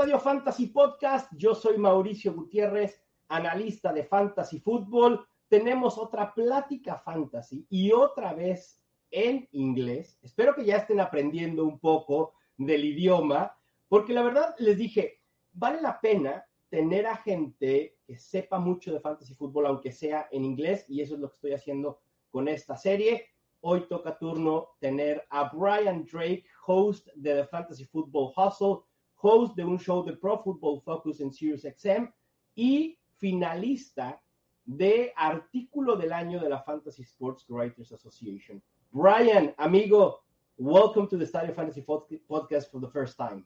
[0.00, 1.30] Estadio Fantasy Podcast.
[1.36, 5.22] Yo soy Mauricio Gutiérrez, analista de Fantasy Football.
[5.46, 10.18] Tenemos otra plática fantasy y otra vez en inglés.
[10.22, 13.54] Espero que ya estén aprendiendo un poco del idioma,
[13.88, 15.20] porque la verdad les dije,
[15.52, 20.46] vale la pena tener a gente que sepa mucho de fantasy fútbol, aunque sea en
[20.46, 23.26] inglés, y eso es lo que estoy haciendo con esta serie.
[23.60, 28.89] Hoy toca turno tener a Brian Drake, host de The Fantasy Football Hustle,
[29.20, 32.08] host de un show de Pro Football Focus en SiriusXM
[32.54, 34.20] y finalista
[34.64, 38.62] de artículo del año de la Fantasy Sports Writers Association.
[38.92, 40.20] Brian, amigo,
[40.56, 43.44] welcome to the Stadio Fantasy Podcast for the first time.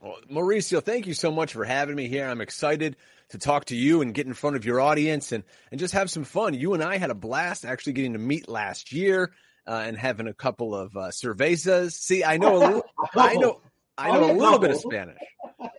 [0.00, 2.26] Well, Mauricio, thank you so much for having me here.
[2.26, 2.96] I'm excited
[3.28, 6.10] to talk to you and get in front of your audience and, and just have
[6.10, 6.54] some fun.
[6.54, 9.32] You and I had a blast actually getting to meet last year
[9.66, 11.92] uh, and having a couple of uh, cervezas.
[11.92, 13.60] See, I know a little, I know,
[14.02, 15.18] I know a little bit of Spanish.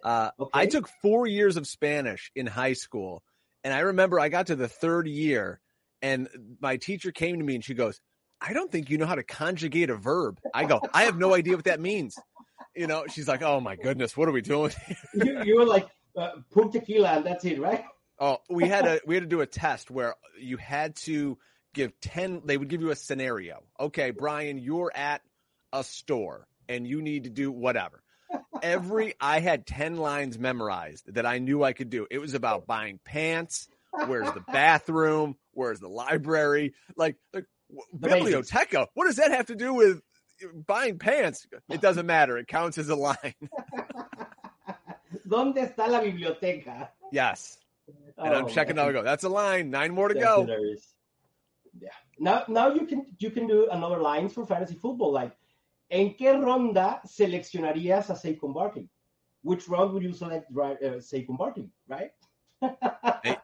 [0.03, 0.49] Uh, okay.
[0.53, 3.23] I took four years of Spanish in high school,
[3.63, 5.59] and I remember I got to the third year,
[6.01, 6.27] and
[6.59, 7.99] my teacher came to me and she goes,
[8.41, 11.33] "I don't think you know how to conjugate a verb." I go, "I have no
[11.33, 12.17] idea what that means."
[12.75, 14.71] You know, she's like, "Oh my goodness, what are we doing?"
[15.13, 15.87] you, you, were like,
[16.17, 17.83] uh, "Put tequila," and that's it, right?
[18.19, 21.37] Oh, we had a we had to do a test where you had to
[21.73, 25.21] give 10 they would give you a scenario okay brian you're at
[25.73, 28.02] a store and you need to do whatever
[28.63, 32.07] every I had 10 lines memorized that I knew I could do.
[32.09, 33.67] It was about buying pants,
[34.07, 37.45] where's the bathroom, where's the library, like, like
[37.93, 38.87] biblioteca.
[38.95, 40.01] What does that have to do with
[40.65, 41.45] buying pants?
[41.69, 42.37] It doesn't matter.
[42.37, 43.17] It counts as a line.
[45.27, 46.89] ¿Dónde está la biblioteca?
[47.11, 47.57] Yes.
[48.17, 48.89] And oh, I'm checking out.
[48.89, 49.03] I go.
[49.03, 49.69] That's a line.
[49.69, 50.41] Nine more to That's go.
[50.41, 50.93] Hilarious.
[51.79, 51.89] Yeah.
[52.19, 55.11] Now, now you can you can do another lines for fantasy football.
[55.11, 55.35] Like
[55.89, 58.89] ¿En qué ronda seleccionarías a Saquon Barkley?
[59.43, 62.11] Which round would you select uh, Saquon Barkley, right?
[63.23, 63.37] hey,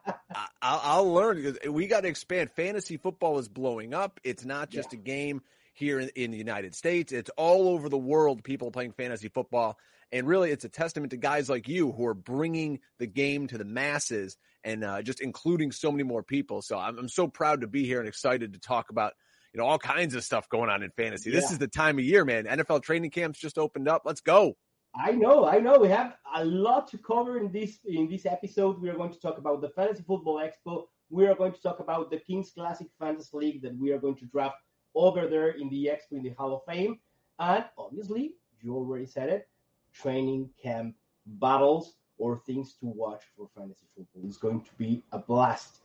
[0.62, 2.52] I'll, I'll learn because we got to expand.
[2.52, 4.20] Fantasy football is blowing up.
[4.24, 5.00] It's not just yeah.
[5.00, 5.42] a game
[5.74, 7.12] here in, in, the United States.
[7.12, 8.44] It's all over the world.
[8.44, 9.78] People playing fantasy football,
[10.12, 13.58] and really, it's a testament to guys like you who are bringing the game to
[13.58, 16.62] the masses and uh, just including so many more people.
[16.62, 19.14] So I'm, I'm so proud to be here and excited to talk about
[19.54, 21.32] you know, all kinds of stuff going on in fantasy.
[21.32, 21.54] This yeah.
[21.54, 22.46] is the time of year, man.
[22.46, 24.04] NFL training camps just opened up.
[24.06, 24.56] Let's go.
[24.96, 25.78] I know, I know.
[25.80, 28.82] We have a lot to cover in this in this episode.
[28.82, 30.86] We are going to talk about the Fantasy Football Expo.
[31.10, 34.16] We are going to talk about the Kings Classic Fantasy League that we are going
[34.16, 34.58] to draft
[34.96, 37.00] over there in the Expo in the Hall of Fame.
[37.38, 39.48] And obviously, you already said it,
[39.94, 40.96] training camp
[41.26, 45.80] battles or things to watch for fantasy football is going to be a blast.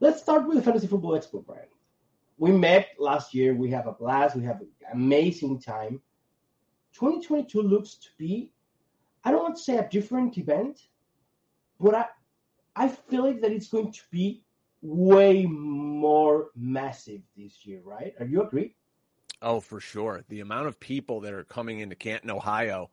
[0.00, 1.66] Let's start with the Fantasy Football Expo, Brian
[2.38, 3.54] we met last year.
[3.54, 4.36] We have a blast.
[4.36, 6.00] We have an amazing time.
[6.94, 8.52] 2022 looks to be,
[9.24, 10.80] I don't want to say a different event,
[11.78, 12.06] but I,
[12.74, 14.42] I feel like that it's going to be
[14.80, 18.14] way more massive this year, right?
[18.20, 18.74] Are you agree?
[19.42, 20.24] Oh, for sure.
[20.28, 22.90] The amount of people that are coming into Canton, Ohio,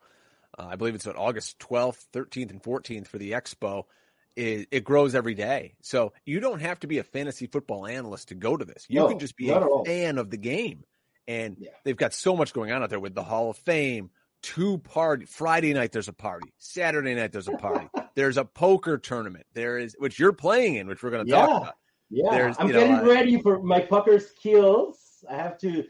[0.57, 3.85] uh, I believe it's on August 12th, 13th, and 14th for the expo
[4.35, 5.75] it, it, grows every day.
[5.81, 8.85] So you don't have to be a fantasy football analyst to go to this.
[8.89, 10.83] You no, can just be a fan of the game.
[11.27, 11.71] And yeah.
[11.83, 15.25] they've got so much going on out there with the Hall of Fame, two party
[15.25, 16.53] Friday night there's a party.
[16.59, 17.87] Saturday night there's a party.
[18.15, 19.45] there's a poker tournament.
[19.53, 21.45] There is which you're playing in, which we're gonna yeah.
[21.45, 21.75] talk about.
[22.09, 22.29] Yeah.
[22.31, 24.99] There's, I'm getting know, ready for my poker skills.
[25.29, 25.85] I have to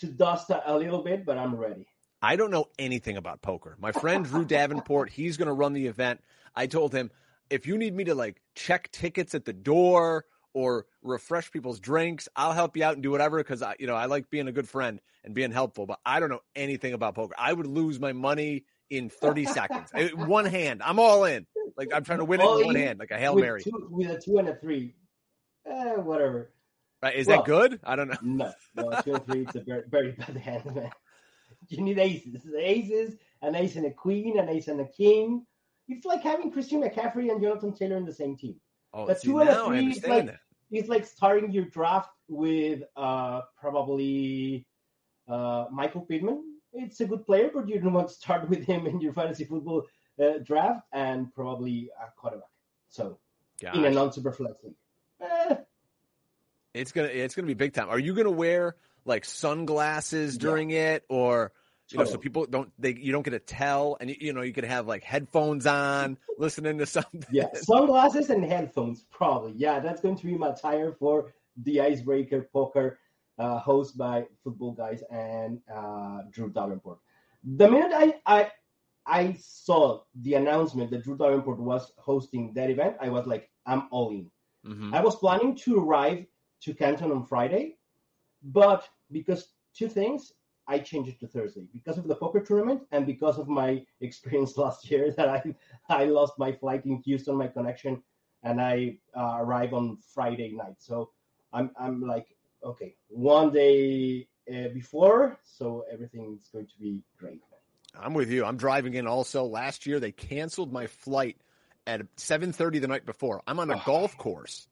[0.00, 1.86] to dust a little bit, but I'm ready.
[2.20, 3.76] I don't know anything about poker.
[3.78, 6.20] My friend Drew Davenport, he's going to run the event.
[6.54, 7.10] I told him,
[7.50, 12.28] if you need me to like check tickets at the door or refresh people's drinks,
[12.36, 14.52] I'll help you out and do whatever because I, you know, I like being a
[14.52, 15.86] good friend and being helpful.
[15.86, 17.34] But I don't know anything about poker.
[17.38, 19.90] I would lose my money in 30 seconds.
[20.14, 21.46] One hand, I'm all in.
[21.76, 23.62] Like I'm trying to win it in one hand, like a hail with mary.
[23.62, 24.96] Two, with a two and a three,
[25.66, 26.50] eh, whatever.
[27.00, 27.14] Right?
[27.14, 27.80] Is well, that good?
[27.84, 28.16] I don't know.
[28.22, 28.52] No,
[28.90, 29.42] no, two and three.
[29.42, 30.90] It's a very, very bad hand, man.
[31.68, 32.42] You need aces.
[32.58, 35.46] Aces, an ace and a queen, an ace and a king
[35.88, 38.56] it's like having Christian McCaffrey and Jonathan Taylor in the same team.
[38.92, 40.40] Oh, the two and a three is like that.
[40.70, 44.66] it's like starting your draft with uh, probably
[45.28, 46.42] uh, Michael Pittman.
[46.72, 49.44] It's a good player, but you don't want to start with him in your fantasy
[49.44, 49.84] football
[50.22, 52.48] uh, draft and probably a quarterback.
[52.88, 53.18] So
[53.60, 53.76] Gosh.
[53.76, 54.74] in a non-super flex league.
[55.20, 55.56] Eh.
[56.74, 57.88] It's gonna it's gonna be big time.
[57.88, 60.94] Are you gonna wear like sunglasses during yeah.
[60.94, 61.52] it or?
[61.90, 64.42] You know, so people don't they you don't get to tell, and you, you know
[64.42, 67.24] you could have like headphones on, listening to something.
[67.30, 69.52] Yeah, sunglasses and headphones, probably.
[69.56, 71.32] Yeah, that's going to be my tire for
[71.62, 72.98] the Icebreaker Poker,
[73.38, 76.98] uh, hosted by Football Guys and uh, Drew Davenport.
[77.44, 78.50] The minute I I
[79.06, 83.88] I saw the announcement that Drew Davenport was hosting that event, I was like, I'm
[83.90, 84.30] all in.
[84.66, 84.94] Mm-hmm.
[84.94, 86.26] I was planning to arrive
[86.62, 87.78] to Canton on Friday,
[88.42, 90.32] but because two things,
[90.68, 94.56] I changed it to Thursday because of the poker tournament and because of my experience
[94.56, 95.42] last year that I
[95.88, 98.02] I lost my flight in Houston, my connection,
[98.42, 100.76] and I uh, arrive on Friday night.
[100.78, 101.10] So
[101.52, 102.26] I'm I'm like
[102.62, 107.40] okay, one day uh, before, so everything is going to be great.
[107.98, 108.44] I'm with you.
[108.44, 109.44] I'm driving in also.
[109.44, 111.36] Last year they canceled my flight
[111.86, 113.42] at 7:30 the night before.
[113.46, 114.68] I'm on a golf course,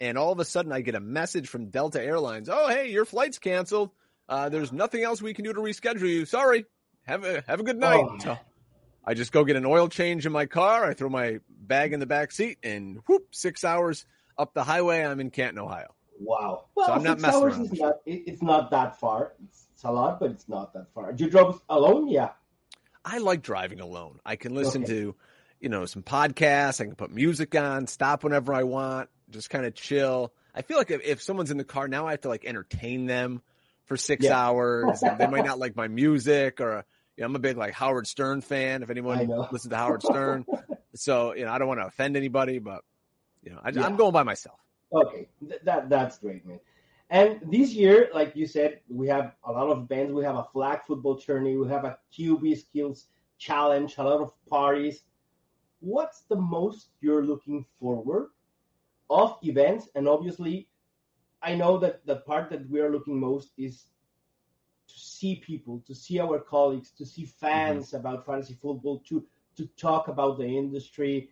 [0.00, 2.48] and all of a sudden I get a message from Delta Airlines.
[2.48, 3.90] Oh, hey, your flight's canceled.
[4.28, 6.24] Uh, there's nothing else we can do to reschedule you.
[6.24, 6.64] Sorry.
[7.02, 8.04] Have a have a good night.
[8.26, 8.38] Oh.
[9.06, 10.86] I just go get an oil change in my car.
[10.86, 14.06] I throw my bag in the back seat, and whoop, six hours
[14.38, 15.02] up the highway.
[15.02, 15.94] I'm in Canton, Ohio.
[16.18, 16.66] Wow.
[16.74, 17.72] Well, so I'm not messing hours around.
[17.72, 19.34] Is not, it's not that far.
[19.44, 21.12] It's, it's, a lot, but it's not that far.
[21.12, 22.08] Do you drove alone?
[22.08, 22.30] Yeah.
[23.04, 24.20] I like driving alone.
[24.24, 24.92] I can listen okay.
[24.92, 25.14] to,
[25.60, 26.80] you know, some podcasts.
[26.80, 30.32] I can put music on, stop whenever I want, just kind of chill.
[30.54, 33.04] I feel like if, if someone's in the car now, I have to like entertain
[33.04, 33.42] them
[33.86, 34.38] for six yeah.
[34.38, 35.00] hours.
[35.00, 36.84] they might not like my music or,
[37.16, 38.82] you know, I'm a big like Howard Stern fan.
[38.82, 40.46] If anyone listens to Howard Stern,
[40.94, 42.82] so you know, I don't want to offend anybody, but
[43.42, 44.58] you know, I, am going by myself.
[44.92, 46.60] Okay, Th- that that's great, man.
[47.10, 50.12] And this year, like you said, we have a lot of events.
[50.12, 51.56] We have a flag football tourney.
[51.56, 53.06] We have a QB skills
[53.38, 53.94] challenge.
[53.98, 55.04] A lot of parties.
[55.80, 58.30] What's the most you're looking forward
[59.10, 59.88] of events?
[59.94, 60.66] And obviously,
[61.44, 63.84] I know that the part that we are looking most is
[64.88, 67.96] to see people, to see our colleagues, to see fans mm-hmm.
[67.96, 69.24] about fantasy football, to
[69.56, 71.30] to talk about the industry,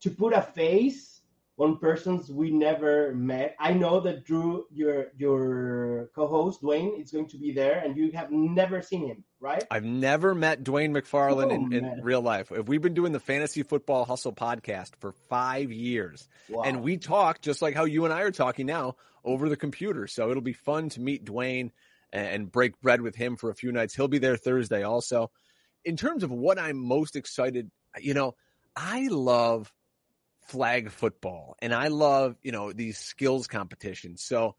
[0.00, 1.20] to put a face
[1.58, 3.54] on persons we never met.
[3.60, 8.10] I know that Drew, your your co-host Dwain, is going to be there, and you
[8.12, 9.64] have never seen him, right?
[9.70, 12.50] I've never met Dwain McFarland oh, in, in real life.
[12.50, 16.62] We've been doing the Fantasy Football Hustle podcast for five years, wow.
[16.62, 20.06] and we talk just like how you and I are talking now over the computer.
[20.06, 21.70] So it'll be fun to meet Dwain
[22.12, 23.94] and break bread with him for a few nights.
[23.94, 25.30] He'll be there Thursday also.
[25.84, 28.34] In terms of what I'm most excited, you know,
[28.76, 29.72] I love
[30.46, 34.22] flag football and I love, you know, these skills competitions.
[34.22, 34.56] So,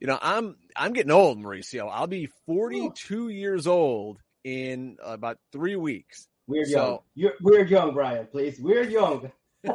[0.00, 1.88] you know, I'm I'm getting old, Mauricio.
[1.92, 3.28] I'll be 42 Ooh.
[3.28, 6.26] years old in about 3 weeks.
[6.46, 6.98] We're so, young.
[7.14, 8.58] You're, we're young, Brian, please.
[8.58, 9.30] We're young.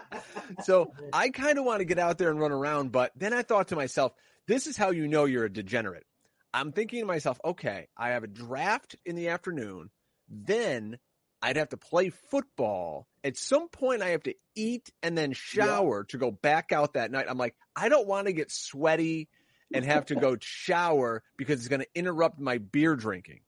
[0.62, 3.42] so I kind of want to get out there and run around, but then I
[3.42, 4.12] thought to myself,
[4.46, 6.06] this is how you know you're a degenerate.
[6.54, 9.90] I'm thinking to myself, okay, I have a draft in the afternoon.
[10.28, 10.98] Then
[11.42, 13.08] I'd have to play football.
[13.22, 16.10] At some point, I have to eat and then shower yeah.
[16.10, 17.26] to go back out that night.
[17.28, 19.28] I'm like, I don't want to get sweaty
[19.72, 23.40] and have to go shower because it's going to interrupt my beer drinking.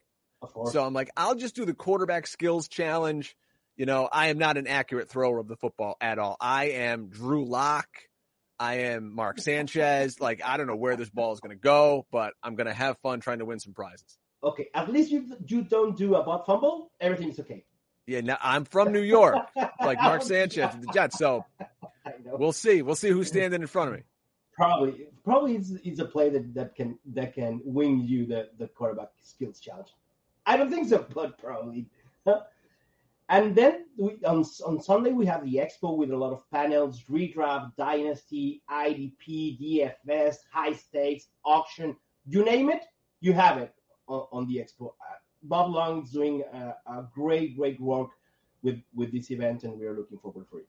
[0.70, 3.36] So I'm like, I'll just do the quarterback skills challenge.
[3.76, 6.36] You know, I am not an accurate thrower of the football at all.
[6.40, 7.88] I am Drew Lock.
[8.58, 10.20] I am Mark Sanchez.
[10.20, 12.74] like, I don't know where this ball is going to go, but I'm going to
[12.74, 14.18] have fun trying to win some prizes.
[14.42, 16.92] Okay, at least you you don't do a butt fumble.
[17.00, 17.64] Everything's okay.
[18.06, 19.36] Yeah, now I'm from New York,
[19.80, 21.18] like Mark Sanchez the Jets.
[21.18, 21.44] So
[22.24, 22.82] we'll see.
[22.82, 24.02] We'll see who's standing in front of me.
[24.58, 28.66] Probably, probably it's, it's a play that, that can that can win you the, the
[28.66, 29.94] quarterback skills challenge.
[30.46, 31.86] I don't think so, but probably.
[33.30, 37.02] And then we, on on Sunday we have the expo with a lot of panels,
[37.10, 41.94] redraft, dynasty, IDP, DFS, high stakes, auction,
[42.26, 42.84] you name it,
[43.20, 43.74] you have it
[44.08, 44.86] on, on the expo.
[44.88, 48.08] Uh, Bob Long is doing a, a, great, great work
[48.62, 50.68] with with this event, and we are looking forward for it.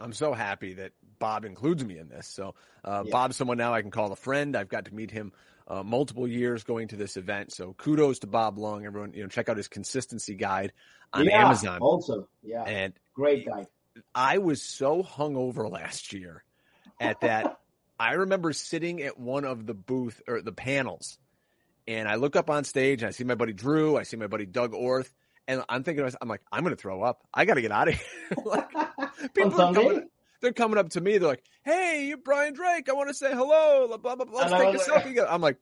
[0.00, 2.26] I'm so happy that Bob includes me in this.
[2.26, 2.54] So
[2.84, 3.10] uh, yeah.
[3.10, 4.56] Bob's someone now I can call a friend.
[4.56, 5.32] I've got to meet him
[5.68, 7.52] uh, multiple years going to this event.
[7.52, 8.86] So kudos to Bob Long.
[8.86, 10.72] Everyone, you know, check out his consistency guide
[11.12, 11.80] on yeah, Amazon.
[11.80, 13.66] Also, yeah, and great guy.
[14.14, 16.44] I was so hungover last year
[17.00, 17.58] at that.
[17.98, 21.18] I remember sitting at one of the booth or the panels
[21.86, 24.26] and I look up on stage and I see my buddy Drew, I see my
[24.26, 25.12] buddy Doug Orth,
[25.48, 27.26] and I'm thinking, I'm like, I'm going to throw up.
[27.34, 28.04] I got to get out of here.
[28.44, 28.68] like,
[29.34, 30.08] people are coming,
[30.40, 31.18] they're coming up to me.
[31.18, 32.88] They're like, Hey, you're Brian Drake.
[32.88, 33.86] I want to say hello.
[33.86, 34.46] Blah, blah, blah.
[34.46, 35.26] Let's take a selfie.
[35.28, 35.58] I'm like,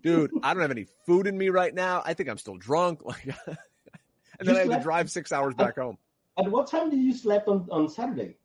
[0.00, 2.02] dude, I don't have any food in me right now.
[2.04, 3.00] I think I'm still drunk.
[3.10, 3.36] Like,
[4.38, 5.98] and then you I had to drive six hours back home.
[6.38, 8.36] At what time did you sleep on, on Saturday?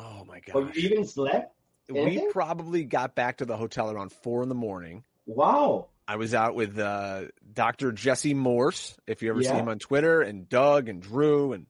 [0.00, 0.56] Oh my god!
[0.56, 1.54] Or you even slept?
[1.88, 2.24] Anything?
[2.24, 5.04] We probably got back to the hotel around four in the morning.
[5.26, 5.90] Wow!
[6.08, 7.92] I was out with uh, Dr.
[7.92, 9.52] Jesse Morse, if you ever yeah.
[9.52, 11.66] see him on Twitter, and Doug and Drew and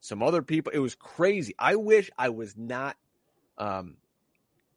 [0.00, 0.72] some other people.
[0.72, 1.54] It was crazy.
[1.58, 2.96] I wish I was not
[3.58, 3.96] um,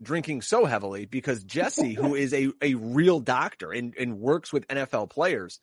[0.01, 4.67] drinking so heavily because Jesse, who is a, a real doctor and, and works with
[4.67, 5.59] NFL players,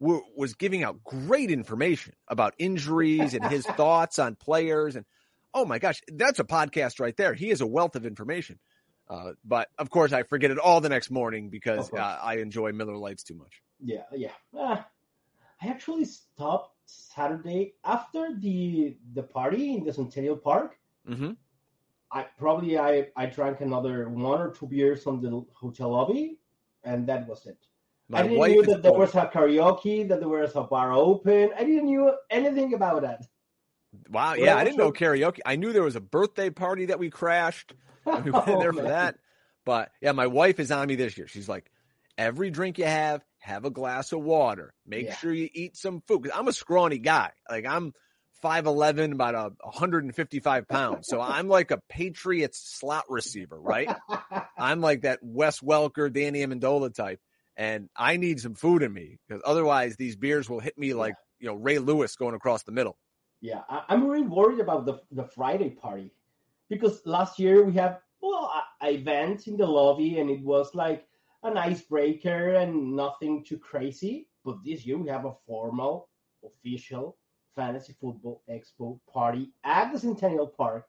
[0.00, 4.96] w- was giving out great information about injuries and his thoughts on players.
[4.96, 5.04] And
[5.54, 7.34] oh my gosh, that's a podcast right there.
[7.34, 8.58] He is a wealth of information.
[9.08, 12.72] Uh, but of course, I forget it all the next morning because uh, I enjoy
[12.72, 13.60] Miller Lites too much.
[13.78, 14.30] Yeah, yeah.
[14.58, 14.80] Uh,
[15.60, 16.76] I actually stopped
[17.14, 20.78] Saturday after the the party in the Centennial Park.
[21.08, 21.32] Mm-hmm.
[22.10, 26.38] I probably I I drank another one or two beers on the hotel lobby,
[26.84, 27.58] and that was it.
[28.08, 31.50] My I didn't know that there was a karaoke, that there was a bar open.
[31.56, 33.26] I didn't know anything about that.
[34.10, 35.40] Wow, yeah, I didn't know karaoke.
[35.46, 37.74] I knew there was a birthday party that we crashed.
[38.04, 39.16] we went oh, there for that.
[39.64, 41.28] But yeah, my wife is on me this year.
[41.28, 41.70] She's like,
[42.18, 44.72] every drink you have, have a glass of water.
[44.86, 45.16] Make yeah.
[45.16, 46.30] sure you eat some food.
[46.32, 47.30] I'm a scrawny guy.
[47.50, 47.92] Like I'm
[48.42, 51.08] 5'11, about a 155 pounds.
[51.08, 53.94] So I'm like a Patriots slot receiver, right?
[54.58, 57.20] I'm like that Wes Welker, Danny Amendola type.
[57.56, 61.14] And I need some food in me because otherwise these beers will hit me like,
[61.38, 62.96] you know, Ray Lewis going across the middle.
[63.40, 63.62] Yeah.
[63.68, 66.12] I'm really worried about the, the Friday party
[66.70, 70.74] because last year we have well a, a event in the lobby and it was
[70.74, 71.06] like
[71.42, 74.28] an icebreaker and nothing too crazy.
[74.44, 76.08] But this year we have a formal,
[76.44, 77.16] official
[77.54, 80.86] fantasy football expo party at the Centennial Park.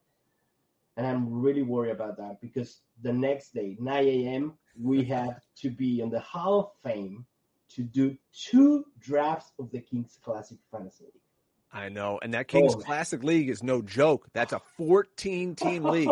[0.95, 5.69] And I'm really worried about that because the next day, 9 a.m., we have to
[5.69, 7.25] be on the Hall of Fame
[7.69, 11.13] to do two drafts of the Kings Classic Fantasy League.
[11.71, 12.19] I know.
[12.21, 14.27] And that Kings oh, Classic League is no joke.
[14.33, 16.09] That's a 14 team league.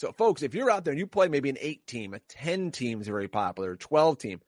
[0.00, 2.70] So, folks, if you're out there and you play maybe an eight team, a 10
[2.70, 4.40] team is very popular, 12 team,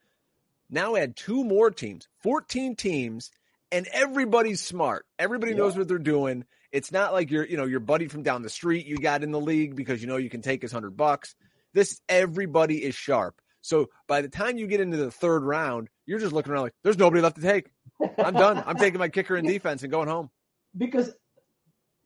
[0.71, 3.30] now add two more teams, 14 teams,
[3.71, 5.04] and everybody's smart.
[5.18, 5.59] Everybody yeah.
[5.59, 6.47] knows what they're doing.
[6.73, 9.30] It's not like you're, you know, your buddy from down the street you got in
[9.30, 11.35] the league because you know you can take his hundred bucks.
[11.75, 13.38] This everybody is sharp.
[13.61, 16.75] So by the time you get into the third round, you're just looking around like
[16.82, 17.71] there's nobody left to take.
[18.16, 18.64] I'm done.
[18.66, 20.30] I'm taking my kicker and defense and going home.
[20.75, 21.14] Because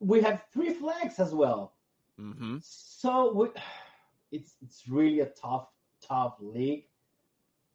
[0.01, 1.76] we have three flags as well.
[2.21, 2.57] Mm-hmm.
[2.63, 3.49] So we,
[4.33, 5.69] it's it's really a tough
[6.07, 6.85] tough league,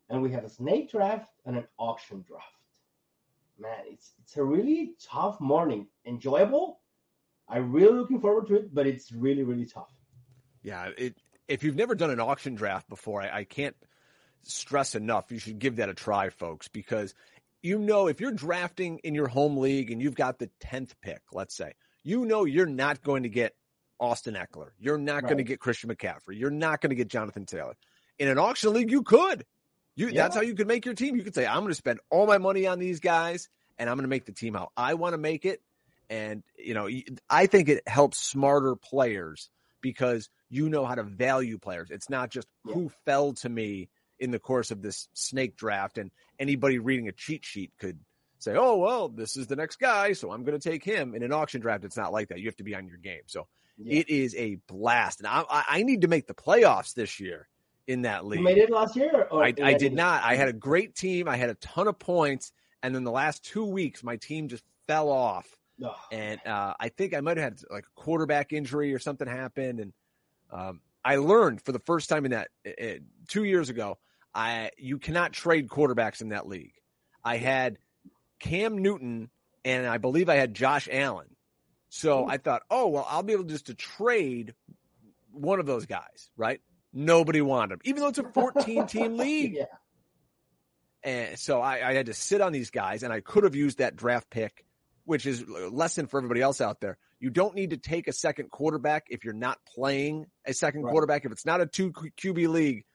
[0.09, 2.45] and we have a snake draft and an auction draft.
[3.59, 5.87] Man, it's it's a really tough morning.
[6.05, 6.79] Enjoyable.
[7.47, 9.91] I'm really looking forward to it, but it's really really tough.
[10.63, 11.17] Yeah, it.
[11.47, 13.75] If you've never done an auction draft before, I, I can't
[14.43, 15.31] stress enough.
[15.31, 17.13] You should give that a try, folks, because
[17.61, 21.21] you know if you're drafting in your home league and you've got the tenth pick,
[21.33, 23.53] let's say, you know you're not going to get
[24.01, 24.71] Austin Ekeler.
[24.79, 25.23] You're not right.
[25.23, 26.37] going to get Christian McCaffrey.
[26.37, 27.75] You're not going to get Jonathan Taylor.
[28.19, 29.45] In an auction league, you could.
[29.95, 30.23] You yeah.
[30.23, 31.15] that's how you could make your team.
[31.15, 33.95] You could say, I'm going to spend all my money on these guys and I'm
[33.95, 35.61] going to make the team out I want to make it.
[36.09, 36.89] And you know,
[37.29, 39.49] I think it helps smarter players
[39.81, 41.89] because you know how to value players.
[41.89, 42.73] It's not just yeah.
[42.73, 43.89] who fell to me
[44.19, 47.99] in the course of this snake draft and anybody reading a cheat sheet could
[48.39, 51.23] say, "Oh, well, this is the next guy, so I'm going to take him." In
[51.23, 52.39] an auction draft, it's not like that.
[52.39, 53.21] You have to be on your game.
[53.27, 53.47] So
[53.83, 53.99] yeah.
[53.99, 57.47] it is a blast, and I, I, need to make the playoffs this year
[57.87, 58.39] in that league.
[58.39, 59.27] You made it last year?
[59.31, 60.23] I, I did not.
[60.23, 61.27] I had a great team.
[61.27, 62.51] I had a ton of points,
[62.83, 65.47] and then the last two weeks, my team just fell off.
[65.83, 65.95] Oh.
[66.11, 69.79] And uh, I think I might have had like a quarterback injury or something happened,
[69.79, 69.93] and
[70.51, 73.97] um, I learned for the first time in that uh, two years ago.
[74.33, 76.73] I you cannot trade quarterbacks in that league.
[77.23, 77.77] I had
[78.39, 79.29] Cam Newton
[79.63, 81.27] and I believe I had Josh Allen.
[81.93, 82.31] So hmm.
[82.31, 84.55] I thought, oh well, I'll be able just to trade
[85.31, 86.61] one of those guys, right?
[86.93, 89.55] Nobody wanted him, even though it's a 14 team league.
[89.55, 89.65] yeah.
[91.03, 93.79] And so I, I, had to sit on these guys, and I could have used
[93.79, 94.63] that draft pick,
[95.03, 96.97] which is a lesson for everybody else out there.
[97.19, 100.91] You don't need to take a second quarterback if you're not playing a second right.
[100.91, 101.25] quarterback.
[101.25, 102.85] If it's not a two QB league,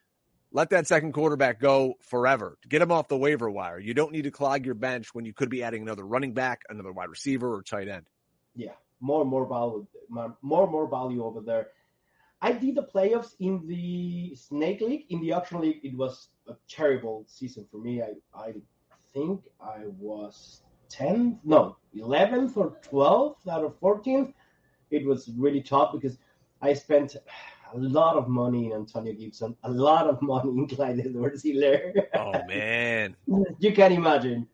[0.52, 2.58] let that second quarterback go forever.
[2.68, 3.80] Get him off the waiver wire.
[3.80, 6.62] You don't need to clog your bench when you could be adding another running back,
[6.68, 8.06] another wide receiver, or tight end.
[8.54, 9.86] Yeah, more and more value,
[10.42, 11.68] more and more value over there.
[12.42, 15.06] I did the playoffs in the Snake League.
[15.10, 18.02] In the Auction League, it was a terrible season for me.
[18.02, 18.54] I I
[19.14, 24.32] think I was 10th, no, 11th or 12th out of 14th.
[24.90, 26.18] It was really tough because
[26.62, 27.16] I spent
[27.74, 32.06] a lot of money in Antonio Gibson, a lot of money in Clyde Edwards Helaire.
[32.14, 33.16] oh man.
[33.58, 34.46] You can imagine.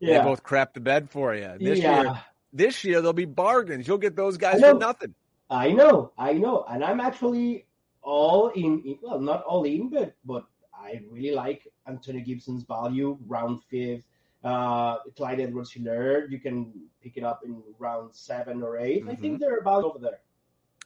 [0.00, 0.18] Yeah.
[0.18, 1.50] They both crap the bed for you.
[1.58, 2.02] This yeah.
[2.02, 3.86] year this year there'll be bargains.
[3.86, 5.14] You'll get those guys for nothing.
[5.50, 6.64] I know, I know.
[6.68, 7.66] And I'm actually
[8.02, 13.62] all in well, not all in, but but I really like Antonio Gibson's value, round
[13.64, 14.04] fifth.
[14.44, 19.10] Uh, Clyde Edwards Helaire, you can pick it up in round seven or 8 mm-hmm.
[19.10, 19.40] I think mm-hmm.
[19.40, 20.20] they're about over there.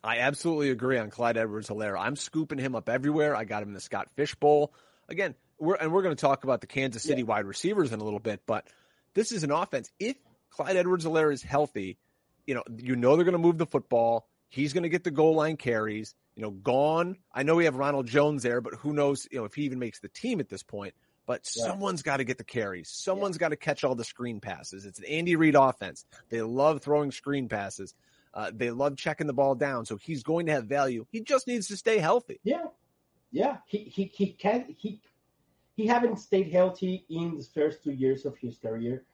[0.03, 1.99] I absolutely agree on Clyde Edwards Helaire.
[1.99, 3.37] I'm scooping him up everywhere.
[3.37, 4.73] I got him in the Scott Fish Bowl.
[5.09, 7.27] Again, we're and we're going to talk about the Kansas City yeah.
[7.27, 8.67] wide receivers in a little bit, but
[9.15, 9.91] this is an offense.
[10.01, 10.17] If
[10.53, 11.99] Clyde Edwards-Helaire is healthy,
[12.47, 14.29] you know, you know they're going to move the football.
[14.49, 16.15] He's going to get the goal line carries.
[16.35, 17.17] You know, gone.
[17.33, 19.79] I know we have Ronald Jones there, but who knows, you know, if he even
[19.79, 20.95] makes the team at this point.
[21.27, 21.67] But yeah.
[21.67, 22.89] someone's got to get the carries.
[22.89, 23.41] Someone's yeah.
[23.41, 24.87] got to catch all the screen passes.
[24.87, 26.07] It's an Andy Reid offense.
[26.31, 27.95] They love throwing screen passes.
[28.35, 29.85] Uh, they love checking the ball down.
[29.85, 31.07] So he's going to have value.
[31.11, 32.41] He just needs to stay healthy.
[32.43, 32.65] Yeah,
[33.31, 33.59] yeah.
[33.67, 35.01] He he he can he
[35.77, 39.05] he haven't stayed healthy in the first two years of his career,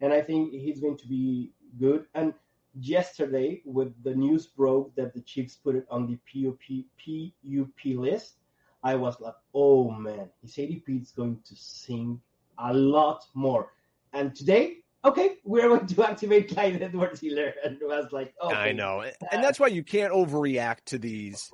[0.00, 2.06] and I think he's going to be good.
[2.14, 2.34] And
[2.78, 8.34] yesterday, with the news broke that the Chiefs put it on the PUP PUP list,
[8.82, 12.20] I was like, oh man, his ADP is going to sink
[12.58, 13.72] a lot more.
[14.12, 17.54] And today, okay, we're going to activate Clyde Edwards Helaire.
[17.64, 18.50] And I was like, oh.
[18.50, 19.04] I know.
[19.32, 21.50] And that's why you can't overreact to these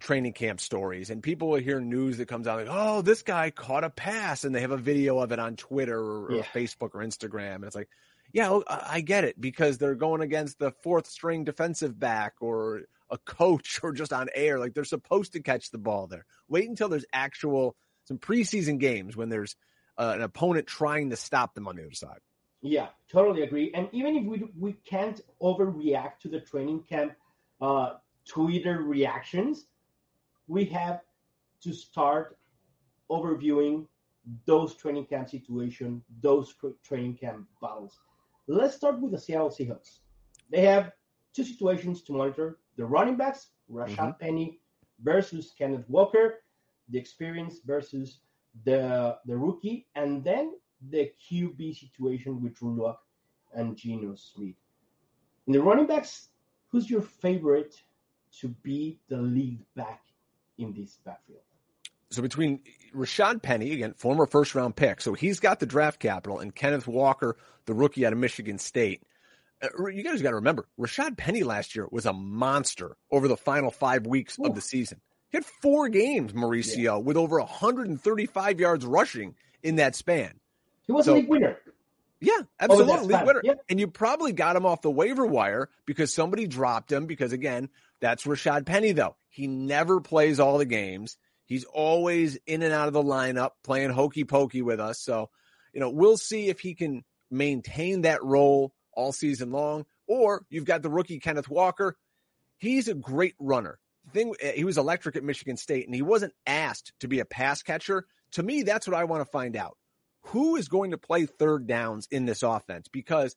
[0.00, 1.10] training camp stories.
[1.10, 4.44] And people will hear news that comes out like, oh, this guy caught a pass.
[4.44, 6.40] And they have a video of it on Twitter or, yeah.
[6.40, 7.56] or Facebook or Instagram.
[7.56, 7.88] And it's like,
[8.32, 13.18] yeah, I get it because they're going against the fourth string defensive back or a
[13.18, 14.58] coach or just on air.
[14.58, 16.26] Like they're supposed to catch the ball there.
[16.48, 19.56] Wait until there's actual some preseason games when there's
[19.98, 22.18] uh, an opponent trying to stop them on the other side.
[22.62, 23.72] Yeah, totally agree.
[23.74, 27.12] And even if we we can't overreact to the training camp
[27.60, 27.94] uh,
[28.28, 29.66] Twitter reactions,
[30.48, 31.00] we have
[31.62, 32.36] to start
[33.10, 33.86] overviewing
[34.44, 37.98] those training camp situation, those training camp battles.
[38.48, 40.00] Let's start with the Seattle Seahawks.
[40.50, 40.92] They have
[41.34, 44.20] two situations to monitor the running backs, Rashad mm-hmm.
[44.20, 44.60] Penny
[45.02, 46.42] versus Kenneth Walker,
[46.88, 48.20] the experience versus
[48.64, 50.54] the the rookie, and then
[50.90, 53.00] the QB situation with Drew Lock
[53.54, 54.54] and Geno Smith.
[55.46, 56.28] In the running backs,
[56.68, 57.74] who's your favorite
[58.40, 60.02] to be the lead back
[60.58, 61.40] in this backfield?
[62.10, 62.60] So between
[62.94, 66.86] Rashad Penny, again, former first round pick, so he's got the draft capital, and Kenneth
[66.86, 67.36] Walker,
[67.66, 69.02] the rookie out of Michigan State.
[69.62, 73.36] Uh, you guys got to remember, Rashad Penny last year was a monster over the
[73.36, 74.44] final five weeks Ooh.
[74.44, 75.00] of the season.
[75.30, 76.96] He had four games, Mauricio, yeah.
[76.96, 80.34] with over 135 yards rushing in that span.
[80.86, 81.58] He was so, a league winner.
[82.20, 83.14] Yeah, absolutely.
[83.14, 83.40] League winner.
[83.42, 83.54] Yeah.
[83.68, 87.68] And you probably got him off the waiver wire because somebody dropped him because, again,
[88.00, 89.16] that's Rashad Penny, though.
[89.28, 91.16] He never plays all the games.
[91.46, 95.00] He's always in and out of the lineup playing hokey pokey with us.
[95.00, 95.30] So,
[95.72, 99.86] you know, we'll see if he can maintain that role all season long.
[100.08, 101.96] Or you've got the rookie Kenneth Walker.
[102.58, 103.78] He's a great runner.
[104.06, 107.20] The thing eh, he was electric at Michigan State, and he wasn't asked to be
[107.20, 108.06] a pass catcher.
[108.32, 109.76] To me, that's what I want to find out.
[110.26, 112.88] Who is going to play third downs in this offense?
[112.88, 113.36] Because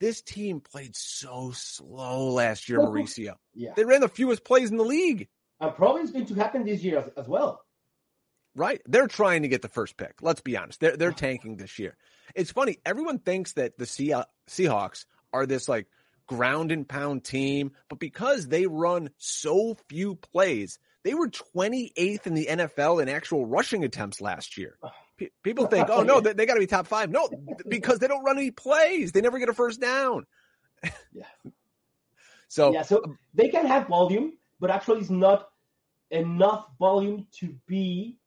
[0.00, 3.34] this team played so slow last year, Mauricio.
[3.54, 3.72] Yeah.
[3.76, 5.28] They ran the fewest plays in the league.
[5.60, 7.62] And probably it's going to happen this year as, as well.
[8.56, 8.80] Right.
[8.86, 10.22] They're trying to get the first pick.
[10.22, 10.80] Let's be honest.
[10.80, 11.96] They're they're tanking this year.
[12.34, 12.78] It's funny.
[12.84, 15.86] Everyone thinks that the Seahawks are this like
[16.26, 22.34] ground and pound team, but because they run so few plays, they were 28th in
[22.34, 24.76] the NFL in actual rushing attempts last year.
[24.82, 24.90] Oh,
[25.42, 27.10] People think, oh no, they, they got to be top five.
[27.10, 27.28] No,
[27.68, 29.12] because they don't run any plays.
[29.12, 30.26] They never get a first down.
[31.12, 31.24] yeah.
[32.48, 35.48] So yeah, so they can have volume, but actually it's not
[36.10, 38.18] enough volume to be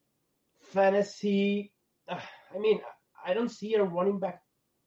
[0.61, 1.73] fantasy.
[2.07, 2.19] Uh,
[2.55, 2.79] I mean,
[3.25, 4.41] I don't see a running back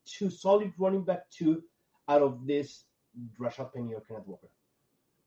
[0.06, 1.62] two solid running back two
[2.08, 2.84] out of this
[3.40, 4.48] Rashad Penny or Kenneth Walker.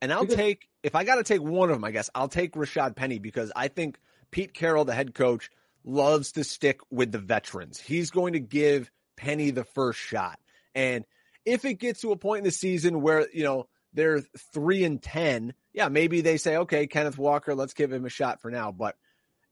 [0.02, 2.30] And I'll because, take if I got to take one of them, I guess I'll
[2.30, 4.00] take Rashad Penny because I think
[4.32, 5.50] Pete Carroll, the head coach,
[5.84, 7.80] loves to stick with the veterans.
[7.80, 10.40] He's going to give Penny the first shot,
[10.76, 11.06] and
[11.46, 14.22] if it gets to a point in the season where you know they're
[14.54, 18.42] three and ten, yeah, maybe they say, okay, Kenneth Walker, let's give him a shot
[18.42, 18.72] for now.
[18.72, 18.96] But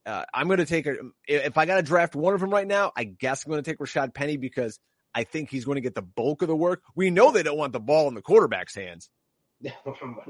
[0.05, 0.95] uh, I'm going to take a,
[1.27, 3.69] if I got to draft one of them right now, I guess I'm going to
[3.69, 4.79] take Rashad Penny because
[5.13, 6.81] I think he's going to get the bulk of the work.
[6.95, 9.09] We know they don't want the ball in the quarterback's hands.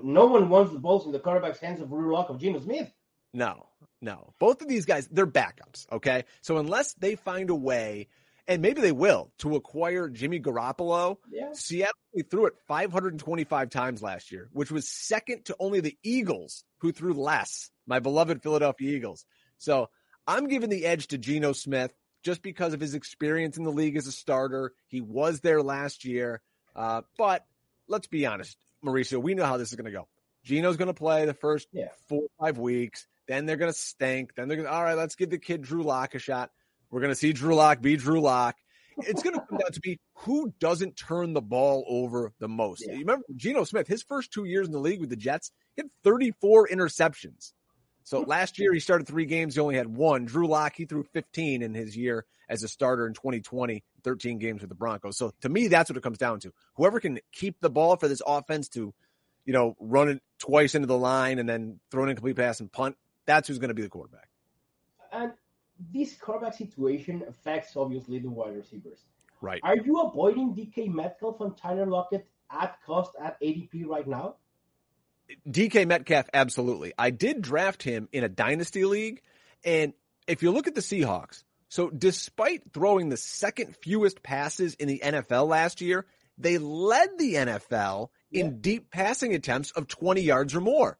[0.01, 2.89] no one wants the balls in the quarterback's hands of Lock of Geno Smith.
[3.33, 3.67] No,
[4.01, 4.33] no.
[4.39, 5.91] Both of these guys, they're backups.
[5.91, 6.25] Okay.
[6.41, 8.07] So unless they find a way,
[8.47, 11.49] and maybe they will, to acquire Jimmy Garoppolo, yeah.
[11.53, 11.93] Seattle
[12.29, 17.13] threw it 525 times last year, which was second to only the Eagles, who threw
[17.13, 17.69] less.
[17.85, 19.25] My beloved Philadelphia Eagles.
[19.57, 19.89] So
[20.27, 23.95] I'm giving the edge to Geno Smith just because of his experience in the league
[23.95, 24.73] as a starter.
[24.87, 26.41] He was there last year.
[26.75, 27.45] Uh, but
[27.87, 30.07] let's be honest, Mauricio, we know how this is going to go.
[30.43, 31.89] Geno's going to play the first yeah.
[32.07, 33.07] four or five weeks.
[33.27, 34.35] Then they're going to stink.
[34.35, 36.51] Then they're going to, all right, let's give the kid Drew Lock a shot.
[36.89, 38.55] We're going to see Drew Lock be Drew Lock.
[38.99, 42.83] It's going to come down to be who doesn't turn the ball over the most.
[42.85, 42.93] Yeah.
[42.93, 45.83] You remember Geno Smith, his first two years in the league with the Jets, he
[45.83, 47.53] had 34 interceptions.
[48.03, 48.29] So hmm.
[48.29, 49.55] last year he started three games.
[49.55, 50.25] He only had one.
[50.25, 54.61] Drew Lock, he threw 15 in his year as a starter in 2020, 13 games
[54.61, 55.17] with the Broncos.
[55.17, 56.53] So to me, that's what it comes down to.
[56.75, 58.93] Whoever can keep the ball for this offense to,
[59.45, 62.71] you know, run it twice into the line and then throw an incomplete pass and
[62.71, 62.95] punt,
[63.27, 64.29] that's who's going to be the quarterback.
[65.11, 65.33] And
[65.93, 68.99] this quarterback situation affects obviously the wide receivers.
[69.41, 69.61] Right.
[69.63, 74.35] Are you avoiding DK Metcalf and Tyler Lockett at cost at ADP right now?
[75.47, 76.93] DK Metcalf, absolutely.
[76.97, 79.21] I did draft him in a dynasty league.
[79.63, 79.93] And
[80.25, 85.01] if you look at the Seahawks, so despite throwing the second fewest passes in the
[85.03, 86.05] NFL last year,
[86.37, 88.45] they led the NFL yeah.
[88.45, 90.97] in deep passing attempts of 20 yards or more.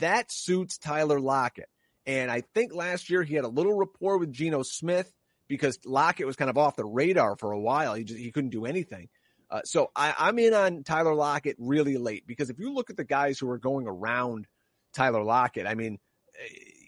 [0.00, 1.68] That suits Tyler Lockett.
[2.06, 5.12] And I think last year he had a little rapport with Geno Smith
[5.48, 7.94] because Lockett was kind of off the radar for a while.
[7.94, 9.08] He just, he couldn't do anything.
[9.50, 12.96] Uh, so I, am in on Tyler Lockett really late because if you look at
[12.96, 14.46] the guys who are going around
[14.92, 15.98] Tyler Lockett, I mean,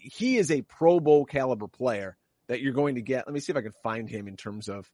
[0.01, 3.25] he is a Pro Bowl caliber player that you're going to get.
[3.25, 4.89] Let me see if I can find him in terms of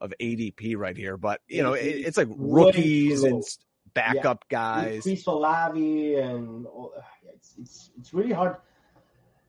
[0.00, 1.16] of ADP right here.
[1.16, 3.44] But you know, it, it's like rookies and
[3.94, 4.82] backup yeah.
[4.84, 5.02] guys.
[5.02, 6.92] Chris Olave and all,
[7.34, 8.56] it's it's it's really hard.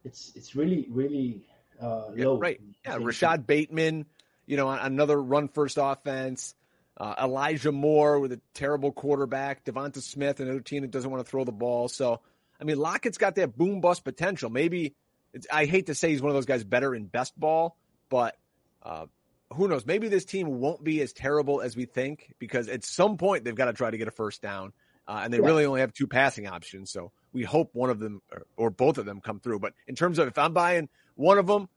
[0.03, 1.41] It's it's really really
[1.81, 2.35] uh, low.
[2.35, 2.61] Yeah, right.
[2.85, 4.05] Yeah, Rashod Bateman.
[4.45, 6.53] You know, another run first offense.
[6.95, 11.29] Uh, Elijah Moore with a terrible quarterback, Devonta Smith, another team that doesn't want to
[11.29, 11.87] throw the ball.
[11.87, 12.19] So,
[12.61, 14.51] I mean, Lockett's got that boom bust potential.
[14.51, 14.93] Maybe
[15.51, 17.77] I hate to say he's one of those guys better in best ball,
[18.09, 18.37] but
[18.83, 19.07] uh,
[19.51, 19.85] who knows?
[19.85, 23.55] Maybe this team won't be as terrible as we think because at some point they've
[23.55, 24.73] got to try to get a first down,
[25.07, 25.45] uh, and they yeah.
[25.45, 26.91] really only have two passing options.
[26.91, 29.59] So we hope one of them or, or, both of them come through.
[29.59, 31.67] But in terms of if I'm buying one of them,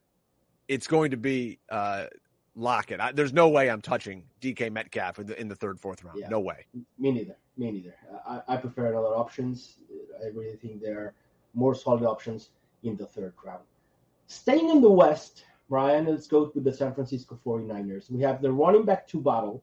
[0.68, 2.06] it's going to be uh,
[2.54, 3.00] Lockett.
[3.00, 6.18] I, there's no way I'm touching DK Metcalf in the, in the third, fourth round.
[6.18, 6.28] Yeah.
[6.28, 6.66] No way.
[6.98, 7.36] Me neither.
[7.56, 7.94] Me neither.
[8.26, 9.78] I, I prefer other options.
[10.22, 11.14] I really think there are
[11.54, 12.50] more solid options
[12.82, 13.62] in the third round.
[14.26, 18.10] Staying in the West, Brian, let's go with the San Francisco 49ers.
[18.10, 19.62] We have the running back two battle.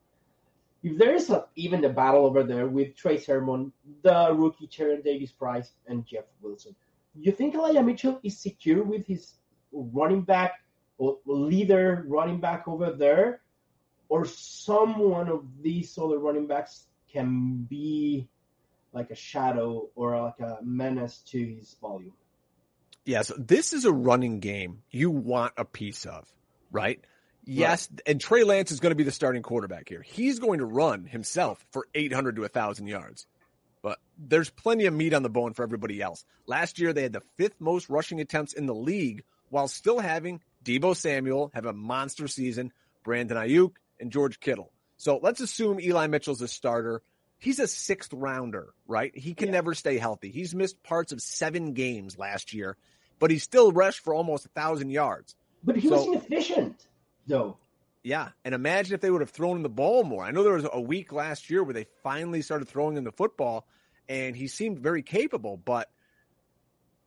[0.84, 5.04] If there is a, even a battle over there with Trey Sermon, the rookie Tyrion
[5.04, 6.76] Davis Price, and Jeff Wilson,
[7.16, 9.36] you think Elijah Mitchell is secure with his
[9.72, 10.60] running back
[11.26, 13.42] leader running back over there,
[14.10, 18.28] or someone of these other running backs can be
[18.92, 22.14] like a shadow or like a menace to his volume.
[23.06, 26.26] Yes, this is a running game you want a piece of,
[26.72, 27.04] right?
[27.46, 28.02] Yes, right.
[28.06, 30.02] and Trey Lance is going to be the starting quarterback here.
[30.02, 33.28] He's going to run himself for 800 to 1,000 yards.
[33.82, 36.24] But there's plenty of meat on the bone for everybody else.
[36.48, 40.40] Last year, they had the fifth most rushing attempts in the league while still having
[40.64, 42.72] Deebo Samuel have a monster season,
[43.04, 44.72] Brandon Aiyuk, and George Kittle.
[44.96, 47.02] So let's assume Eli Mitchell's a starter.
[47.44, 49.14] He's a sixth rounder, right?
[49.14, 49.56] He can yeah.
[49.56, 50.32] never stay healthy.
[50.32, 52.78] He's missed parts of seven games last year,
[53.20, 55.36] but he still rushed for almost a thousand yards.
[55.62, 56.88] But he so, was inefficient,
[57.28, 57.58] though.
[58.02, 60.24] Yeah, and imagine if they would have thrown him the ball more.
[60.24, 63.12] I know there was a week last year where they finally started throwing him the
[63.12, 63.68] football,
[64.08, 65.58] and he seemed very capable.
[65.58, 65.90] But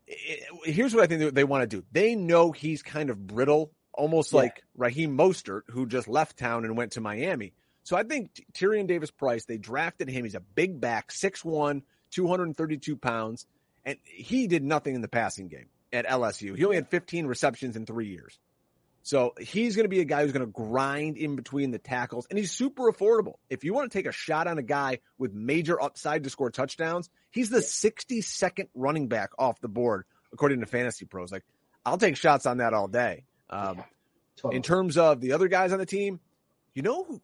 [0.06, 1.82] here's what I think they want to do.
[1.92, 4.40] They know he's kind of brittle, almost yeah.
[4.40, 7.54] like Raheem Mostert, who just left town and went to Miami.
[7.86, 10.24] So I think Tyrion Davis Price, they drafted him.
[10.24, 13.46] He's a big back, 6'1, 232 pounds,
[13.84, 16.56] and he did nothing in the passing game at LSU.
[16.56, 18.40] He only had 15 receptions in three years.
[19.04, 22.26] So he's going to be a guy who's going to grind in between the tackles,
[22.28, 23.34] and he's super affordable.
[23.48, 26.50] If you want to take a shot on a guy with major upside to score
[26.50, 31.30] touchdowns, he's the 62nd running back off the board according to Fantasy Pros.
[31.30, 31.44] Like,
[31.84, 33.26] I'll take shots on that all day.
[33.48, 33.84] Um, yeah,
[34.38, 34.56] totally.
[34.56, 36.18] In terms of the other guys on the team,
[36.76, 37.22] you know who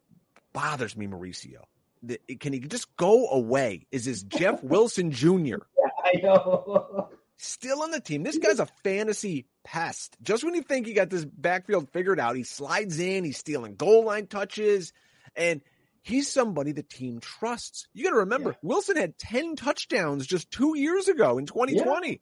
[0.53, 1.63] bothers me, Mauricio?
[2.01, 3.87] The, can he just go away?
[3.91, 5.35] Is this Jeff Wilson Jr.?
[5.37, 5.57] Yeah,
[6.03, 7.09] I know.
[7.37, 8.23] Still on the team.
[8.23, 10.15] This guy's a fantasy pest.
[10.21, 13.75] Just when you think he got this backfield figured out, he slides in, he's stealing
[13.75, 14.93] goal line touches,
[15.35, 15.61] and
[16.03, 17.87] he's somebody the team trusts.
[17.93, 18.57] You got to remember, yeah.
[18.61, 22.09] Wilson had 10 touchdowns just two years ago in 2020.
[22.09, 22.15] Yeah.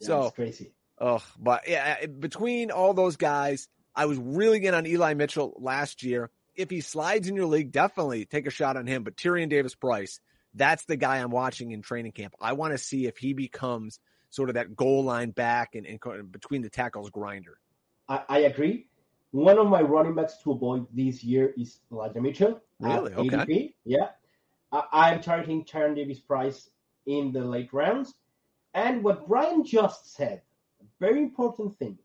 [0.00, 0.72] Yeah, so crazy.
[0.98, 6.02] Oh, but yeah, between all those guys, I was really in on Eli Mitchell last
[6.02, 6.30] year.
[6.54, 9.04] If he slides in your league, definitely take a shot on him.
[9.04, 10.20] But Tyrion Davis Price,
[10.54, 12.34] that's the guy I'm watching in training camp.
[12.40, 13.98] I want to see if he becomes
[14.30, 17.58] sort of that goal line back and, and between the tackles grinder.
[18.08, 18.86] I, I, agree.
[19.30, 22.60] One of my running backs to avoid this year is Elijah Mitchell.
[22.80, 23.12] Really?
[23.12, 23.36] Okay.
[23.36, 23.74] ADP.
[23.84, 24.08] Yeah.
[24.72, 26.70] I, am targeting Tyrion Davis Price
[27.06, 28.14] in the late rounds.
[28.74, 30.40] And what Brian just said,
[30.98, 31.98] very important thing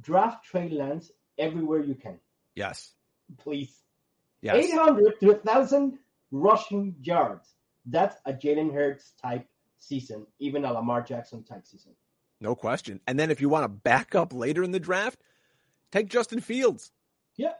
[0.00, 2.18] draft Trey Lance everywhere you can.
[2.54, 2.92] Yes.
[3.38, 3.83] Please.
[4.44, 4.66] Yes.
[4.72, 5.98] 800 to 1,000
[6.30, 7.48] rushing yards.
[7.86, 9.46] That's a Jalen Hurts type
[9.78, 11.92] season, even a Lamar Jackson type season.
[12.40, 13.00] No question.
[13.06, 15.18] And then if you want to back up later in the draft,
[15.90, 16.92] take Justin Fields.
[17.36, 17.54] Yeah.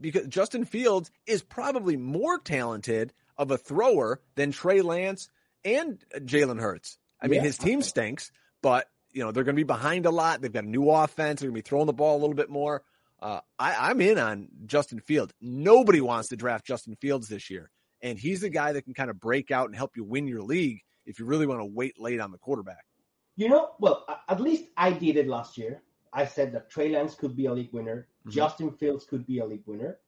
[0.00, 5.28] Because Justin Fields is probably more talented of a thrower than Trey Lance
[5.64, 6.98] and Jalen Hurts.
[7.20, 7.44] I mean, Yeah.
[7.44, 8.30] his team stinks,
[8.62, 10.42] but you know they're going to be behind a lot.
[10.42, 11.40] They've got a new offense.
[11.40, 12.82] They're going to be throwing the ball a little bit more.
[13.20, 15.32] Uh, I, I'm in on Justin Fields.
[15.40, 17.70] Nobody wants to draft Justin Fields this year,
[18.02, 20.42] and he's the guy that can kind of break out and help you win your
[20.42, 22.84] league if you really want to wait late on the quarterback.
[23.36, 25.82] You know, well, at least I did it last year.
[26.12, 28.30] I said that Trey Lance could be a league winner, Mhm.
[28.32, 29.98] Justin Fields could be a league winner.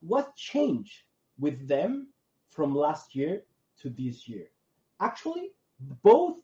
[0.00, 1.02] What changed
[1.38, 2.12] with them
[2.50, 3.44] from last year
[3.80, 4.48] to this year?
[5.00, 5.52] Actually,
[6.02, 6.40] both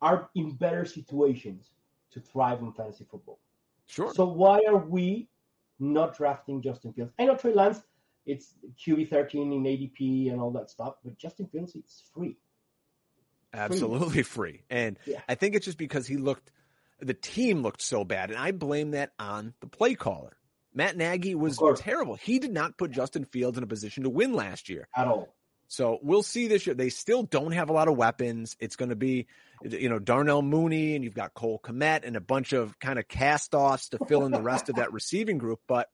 [0.00, 1.70] are in better situations
[2.10, 3.38] to thrive in fantasy football.
[3.86, 4.12] Sure.
[4.14, 5.28] So why are we
[5.78, 7.12] not drafting Justin Fields?
[7.18, 7.82] I know Trey Lance,
[8.26, 12.36] it's QB 13 in ADP and all that stuff, but Justin Fields, it's free.
[13.52, 14.62] Absolutely free.
[14.70, 15.20] And Yeah.
[15.28, 16.50] I think it's just because he looked,
[17.00, 18.30] the team looked so bad.
[18.30, 20.36] And I blame that on the play caller.
[20.74, 22.14] Matt Nagy was terrible.
[22.14, 24.88] He did not put Justin Fields in a position to win last year.
[24.96, 25.34] At all.
[25.72, 26.74] So we'll see this year.
[26.74, 28.56] They still don't have a lot of weapons.
[28.60, 29.26] It's going to be,
[29.64, 33.08] you know, Darnell Mooney and you've got Cole Kmet and a bunch of kind of
[33.08, 35.60] cast offs to fill in the rest of that receiving group.
[35.66, 35.88] But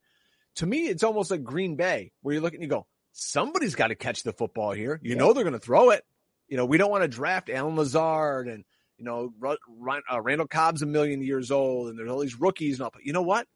[0.57, 3.87] to me, it's almost like Green Bay where you look and you go, somebody's got
[3.89, 4.99] to catch the football here.
[5.01, 5.19] You Yeah.
[5.19, 6.05] know, they're going to throw it.
[6.49, 8.65] You know, we don't want to draft Allen Lazard and,
[8.97, 12.83] you know, uh, Randall Cobb's a million years old and there's all these rookies and
[12.83, 12.91] all.
[12.93, 13.47] But you know what?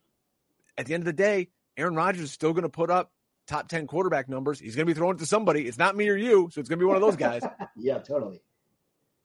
[0.79, 3.11] At the end of the day, Aaron Rodgers is still going to put up
[3.46, 4.59] top 10 quarterback numbers.
[4.61, 5.66] He's going to be throwing it to somebody.
[5.66, 6.48] It's not me or you.
[6.52, 7.42] So it's going to be one of those guys.
[7.76, 8.40] yeah, totally.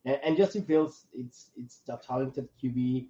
[0.06, 3.08] And, and Justin Fields, it's it's a talented QB,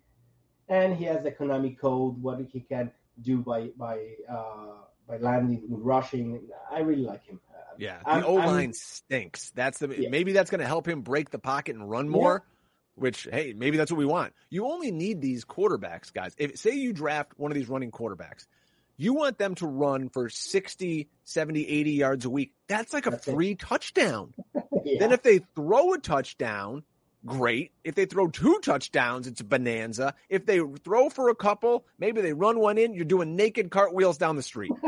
[0.69, 2.21] and he has the Konami code.
[2.21, 2.91] What he can
[3.21, 4.73] do by by uh,
[5.07, 6.47] by landing, and rushing.
[6.71, 7.39] I really like him.
[7.49, 7.99] Uh, Yeah.
[8.05, 9.51] The O line stinks.
[9.51, 10.09] That's the Yeah.
[10.09, 12.43] maybe that's going to help him break the pocket and run more.
[12.95, 14.33] Which hey, maybe that's what we want.
[14.49, 16.33] You only need these quarterbacks, guys.
[16.39, 18.47] If say you draft one of these running quarterbacks,
[18.97, 22.53] you want them to run for 60, 70, 80 yards a week.
[22.67, 23.33] That's like a That's it.
[23.33, 24.33] free touchdown.
[24.83, 24.99] yeah.
[24.99, 26.83] Then if they throw a touchdown,
[27.25, 27.71] great.
[27.83, 30.15] If they throw two touchdowns, it's a bonanza.
[30.29, 34.17] If they throw for a couple, maybe they run one in, you're doing naked cartwheels
[34.17, 34.71] down the street.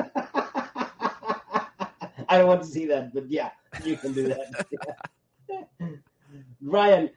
[2.32, 3.50] I don't want to see that, but yeah,
[3.84, 4.68] you can do that.
[6.62, 7.10] Ryan,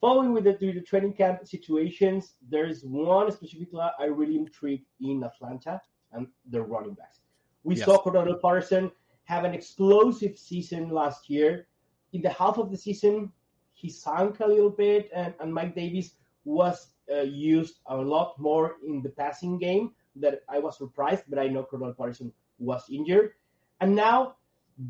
[0.00, 5.80] following with the, the training camp situations, there's one specific I really intrigued in Atlanta,
[6.14, 7.20] and the running backs.
[7.64, 7.84] We Yes.
[7.86, 8.90] saw Cordarrelle Patterson
[9.24, 11.66] have an explosive season last year.
[12.12, 13.32] In the half of the season,
[13.72, 18.76] he sank a little bit, and, and Mike Davis was uh, used a lot more
[18.86, 19.92] in the passing game.
[20.16, 23.32] That I was surprised, but I know Cordarrelle Patterson was injured.
[23.80, 24.36] And now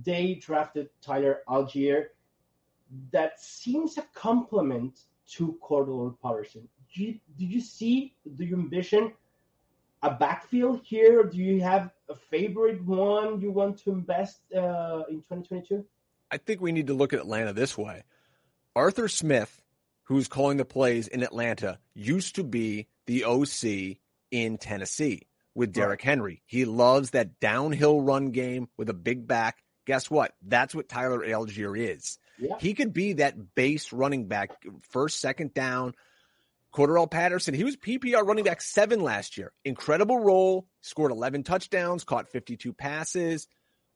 [0.05, 2.09] they drafted Tyler Allgeier.
[3.11, 6.69] That seems a compliment to Cordarrelle Patterson.
[6.95, 9.13] Do you, do you see, do you envision
[10.05, 11.25] a backfield here?
[11.25, 15.85] Do you have a favorite one you want to invest uh, in 2022?
[16.31, 18.05] I think we need to look at Atlanta this way.
[18.77, 19.63] Arthur Smith,
[20.05, 23.99] who's calling the plays in Atlanta, used to be the OC
[24.31, 25.23] in Tennessee
[25.55, 26.43] with Derrick Henry.
[26.45, 29.63] He loves that downhill run game with a big back.
[29.87, 30.35] Guess what?
[30.43, 32.19] That's what Tyler Allgeier is.
[32.39, 32.57] Yeah.
[32.59, 34.51] He could be that base running back,
[34.91, 35.95] first, second down.
[36.75, 39.53] Cordarrelle Patterson, he was PPR running back seven last year.
[39.65, 43.47] Incredible role, scored 11 touchdowns, caught 52 passes.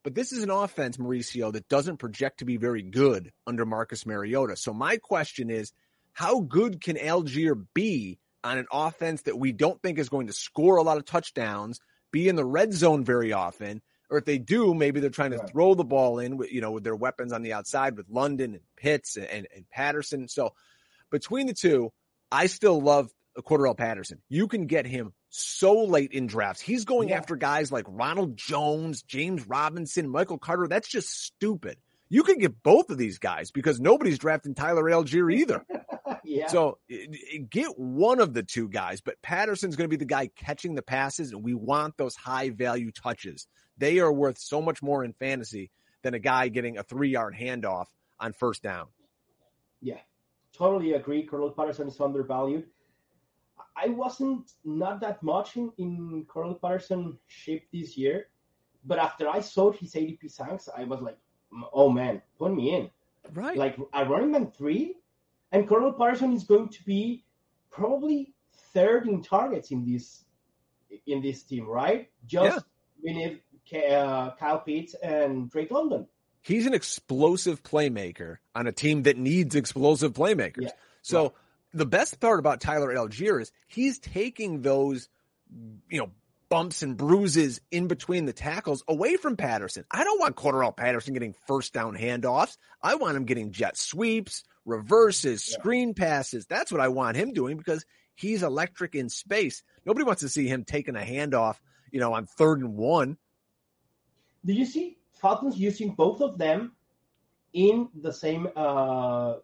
[0.05, 4.07] But this is an offense, Mauricio, that doesn't project to be very good under Marcus
[4.07, 4.57] Mariota.
[4.57, 5.73] So my question is,
[6.13, 10.33] how good can Allgeier be on an offense that we don't think is going to
[10.33, 11.81] score a lot of touchdowns,
[12.13, 15.39] be in the red zone very often, or if they do, maybe they're trying to
[15.39, 15.51] Right.
[15.51, 18.55] throw the ball in with you know with their weapons on the outside with London
[18.55, 20.29] and Pitts and, and, and Patterson.
[20.29, 20.55] So
[21.11, 21.93] between the two,
[22.31, 24.21] I still love Cordarrelle Patterson.
[24.29, 26.61] You can get him so late in drafts.
[26.61, 27.19] He's going Yeah.
[27.19, 30.67] after guys like Ronald Jones, James Robinson, Michael Carter.
[30.69, 31.79] That's just stupid.
[32.09, 35.65] You can get both of these guys because nobody's drafting Tyler Allgeier either.
[36.25, 36.47] yeah.
[36.49, 36.79] So
[37.51, 40.83] get one of the two guys, but Patterson's going to be the guy catching the
[40.83, 43.47] passes, and we want those high value touches.
[43.77, 45.71] They are worth so much more in fantasy
[46.03, 47.87] than a guy getting a three yard handoff
[48.19, 48.87] on first down.
[49.83, 50.01] Yeah,
[50.59, 51.27] totally agree.
[51.27, 52.67] Cordarrelle Patterson is undervalued.
[53.77, 58.29] I wasn't not that much in, in Cordarrelle Patterson shape this year,
[58.85, 61.19] but after I saw his ADP sanks, I was like,
[61.73, 62.91] oh man, put me in.
[63.33, 63.57] Right.
[63.57, 64.97] Like a running man three,
[65.53, 67.25] and Cordarrelle Patterson is going to be
[67.71, 68.35] probably
[68.75, 70.25] third in targets in this
[71.07, 72.11] in this team, right?
[72.27, 72.65] Just
[73.05, 76.07] beneath K- uh, Kyle Pitts and Drake London.
[76.41, 80.63] He's an explosive playmaker on a team that needs explosive playmakers.
[80.63, 80.71] Yeah.
[81.03, 81.35] So
[81.73, 85.09] the best part about Tyler Allgeier is he's taking those,
[85.89, 86.11] you know,
[86.49, 89.85] bumps and bruises in between the tackles away from Patterson.
[89.91, 92.57] I don't want Cordarrelle Patterson getting first down handoffs.
[92.83, 95.59] I want him getting jet sweeps, reverses, yeah.
[95.59, 96.47] screen passes.
[96.47, 99.63] That's what I want him doing because he's electric in space.
[99.85, 101.57] Nobody wants to see him taking a handoff,
[101.91, 103.19] you know, on third and one.
[104.45, 106.73] Did you see Falcons using both of them
[107.53, 109.37] in the same uh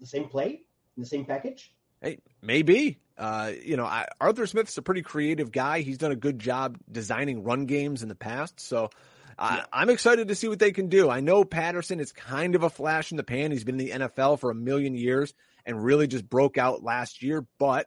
[0.00, 0.62] the same play,
[0.96, 1.72] in the same package?
[2.00, 2.98] Hey, maybe.
[3.16, 5.80] Uh, you know, I, Arthur Smith's a pretty creative guy.
[5.80, 8.58] He's done a good job designing run games in the past.
[8.58, 8.90] So
[9.38, 9.64] yeah.
[9.72, 11.08] I, am excited to see what they can do.
[11.08, 13.52] I know Patterson is kind of a flash in the pan.
[13.52, 17.22] He's been in the NFL for a million years and really just broke out last
[17.22, 17.46] year.
[17.58, 17.86] But,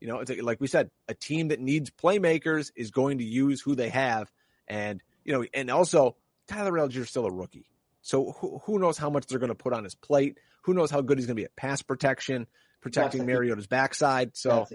[0.00, 3.60] you know, it's like we said, a team that needs playmakers is going to use
[3.60, 4.32] who they have.
[4.66, 6.16] And, you know, and also
[6.48, 7.66] Tyler Allgeier is still a rookie.
[8.00, 10.38] So who, who knows how much they're going to put on his plate?
[10.64, 12.46] Who knows how good he's going to be at pass protection?
[12.82, 14.36] protecting Mariota's backside.
[14.36, 14.66] So,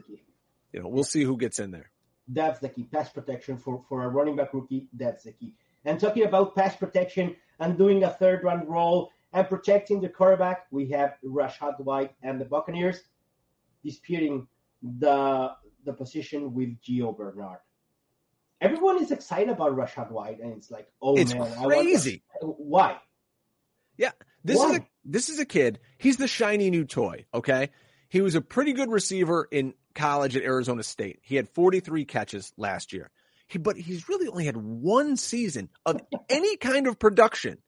[0.72, 1.92] you know, we'll see who gets in there.
[2.28, 2.86] That's the key.
[2.86, 4.88] Pass protection for, for a running back rookie.
[4.94, 5.54] That's the key.
[5.86, 10.66] And talking about pass protection and doing a third round roll and protecting the quarterback,
[10.72, 13.00] we have Rachaad White and the Buccaneers
[13.84, 14.48] disputing
[14.82, 15.52] the
[15.86, 17.60] the position with Gio Bernard.
[18.60, 22.24] Everyone is excited about Rachaad White, and it's like, oh it's man, crazy.
[22.42, 22.98] Why?
[23.98, 24.12] Yeah,
[24.44, 24.72] this Why?
[24.72, 25.80] is a this is a kid.
[25.98, 27.26] He's the shiny new toy.
[27.34, 27.70] Okay,
[28.10, 31.20] he was a pretty good receiver in college at Arizona State.
[31.22, 33.12] He had 43 catches last year.
[33.48, 37.60] He, but he's really only had one season of any kind of production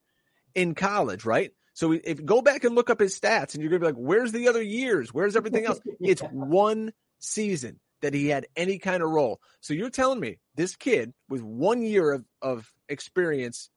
[0.56, 1.52] in college, right?
[1.74, 4.32] So if go back and look up his stats, and you're gonna be like, "Where's
[4.32, 5.14] the other years?
[5.14, 6.12] Where's everything else?" yeah.
[6.12, 9.42] It's one season that he had any kind of role.
[9.62, 13.70] So you're telling me this kid with one year of, of experience,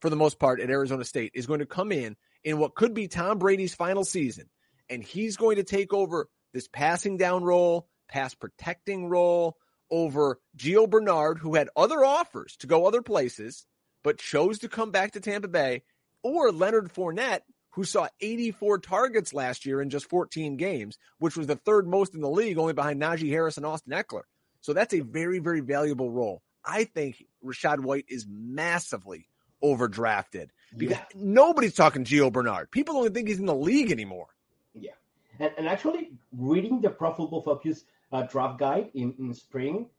[0.00, 2.94] for the most part, at Arizona State, is going to come in in what could
[2.94, 4.48] be Tom Brady's final season
[4.88, 9.56] and he's going to take over this passing down role, pass protecting role
[9.90, 13.66] over Gio Bernard, who had other offers to go other places,
[14.02, 15.82] but chose to come back to Tampa Bay,
[16.22, 17.42] or Leonard Fournette,
[17.76, 22.14] who saw 84 targets last year in just 14 games, which was the third most
[22.14, 24.22] in the league, only behind Najee Harris and Austin Ekeler.
[24.62, 26.42] So that's a very, very valuable role.
[26.64, 29.28] I think Rachaad White is massively
[29.62, 31.04] overdrafted because yeah.
[31.14, 32.70] nobody's talking Gio Bernard.
[32.70, 34.28] People don't think he's in the league anymore.
[34.72, 34.92] Yeah,
[35.38, 39.90] and, and actually reading the Pro Football Focus uh, draft guide in, in spring,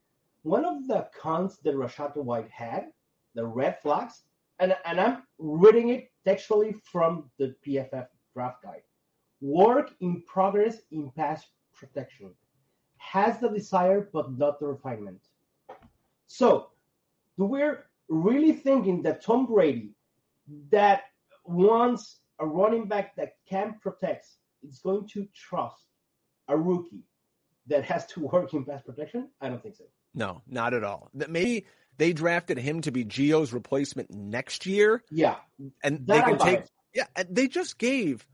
[0.42, 2.88] one of the cons that Rachaad White had,
[3.36, 4.24] the red flags,
[4.60, 8.82] and, and I'm reading it textually from the PFF draft guide.
[9.42, 12.32] Work in progress in pass protection.
[12.98, 15.22] Has the desire but not the refinement.
[16.26, 16.70] So,
[17.38, 19.92] do we're really thinking that Tom Brady,
[20.72, 21.04] that
[21.46, 24.28] wants a running back that can protect,
[24.68, 25.86] is going to trust
[26.48, 27.04] a rookie
[27.68, 29.30] that has to work in pass protection?
[29.40, 29.86] I don't think so.
[30.14, 31.10] No, not at all.
[31.14, 35.04] That maybe they drafted him to be Gio's replacement next year.
[35.10, 35.36] Yeah,
[35.84, 36.60] and they can take.
[36.60, 36.72] It.
[36.94, 38.26] Yeah, they just gave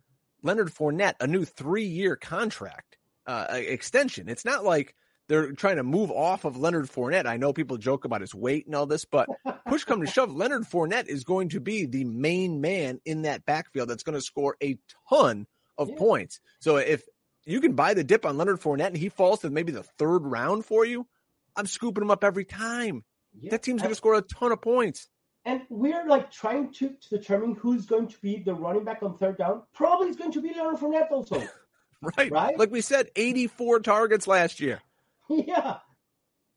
[0.41, 2.97] Leonard Fournette a new three-year contract
[3.27, 4.29] uh, extension.
[4.29, 4.95] It's not like
[5.27, 7.25] they're trying to move off of Leonard Fournette.
[7.25, 9.27] I know people joke about his weight and all this, but
[9.67, 13.45] push come to shove, Leonard Fournette is going to be the main man in that
[13.45, 14.77] backfield that's going to score a
[15.09, 15.47] ton
[15.77, 15.95] of yeah.
[15.97, 16.39] points.
[16.59, 17.03] So if
[17.45, 20.19] you can buy the dip on Leonard Fournette and he falls to maybe the third
[20.19, 21.07] round for you,
[21.55, 23.03] I'm scooping him up every time.
[23.39, 23.51] Yeah.
[23.51, 25.09] That team's going to score a ton of points.
[25.45, 29.17] And we're like trying to, to, determine who's going to be the running back on
[29.17, 29.63] third down.
[29.73, 31.43] Probably it's going to be Leonard Fournette also.
[32.17, 32.31] right.
[32.31, 32.57] Right.
[32.57, 34.81] Like we said, 84 targets last year.
[35.29, 35.77] Yeah.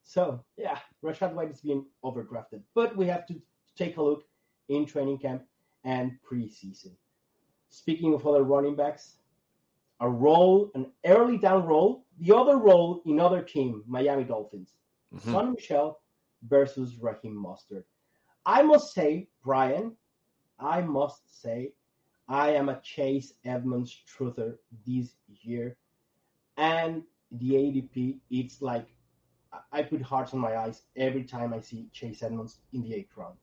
[0.03, 2.62] So yeah, Rachaad White is being overdrafted.
[2.75, 3.35] But we have to
[3.77, 4.25] take a look
[4.69, 5.43] in training camp
[5.85, 6.93] and preseason.
[7.71, 9.17] Speaking of other running backs,
[10.01, 14.75] a role, an early down role, the other role in other team, Miami Dolphins,
[15.15, 15.35] mm-hmm.
[15.35, 16.01] Sony Michel
[16.49, 17.85] versus Raheem Mostert.
[18.45, 19.97] I must say, Brian,
[20.59, 21.73] I must say,
[22.29, 24.57] I am a Chase Edmonds truther
[24.87, 25.77] this year.
[26.57, 28.87] And the ADP, it's like
[29.73, 33.16] I put hearts on my eyes every time I see Chase Edmonds in the eighth
[33.16, 33.37] round.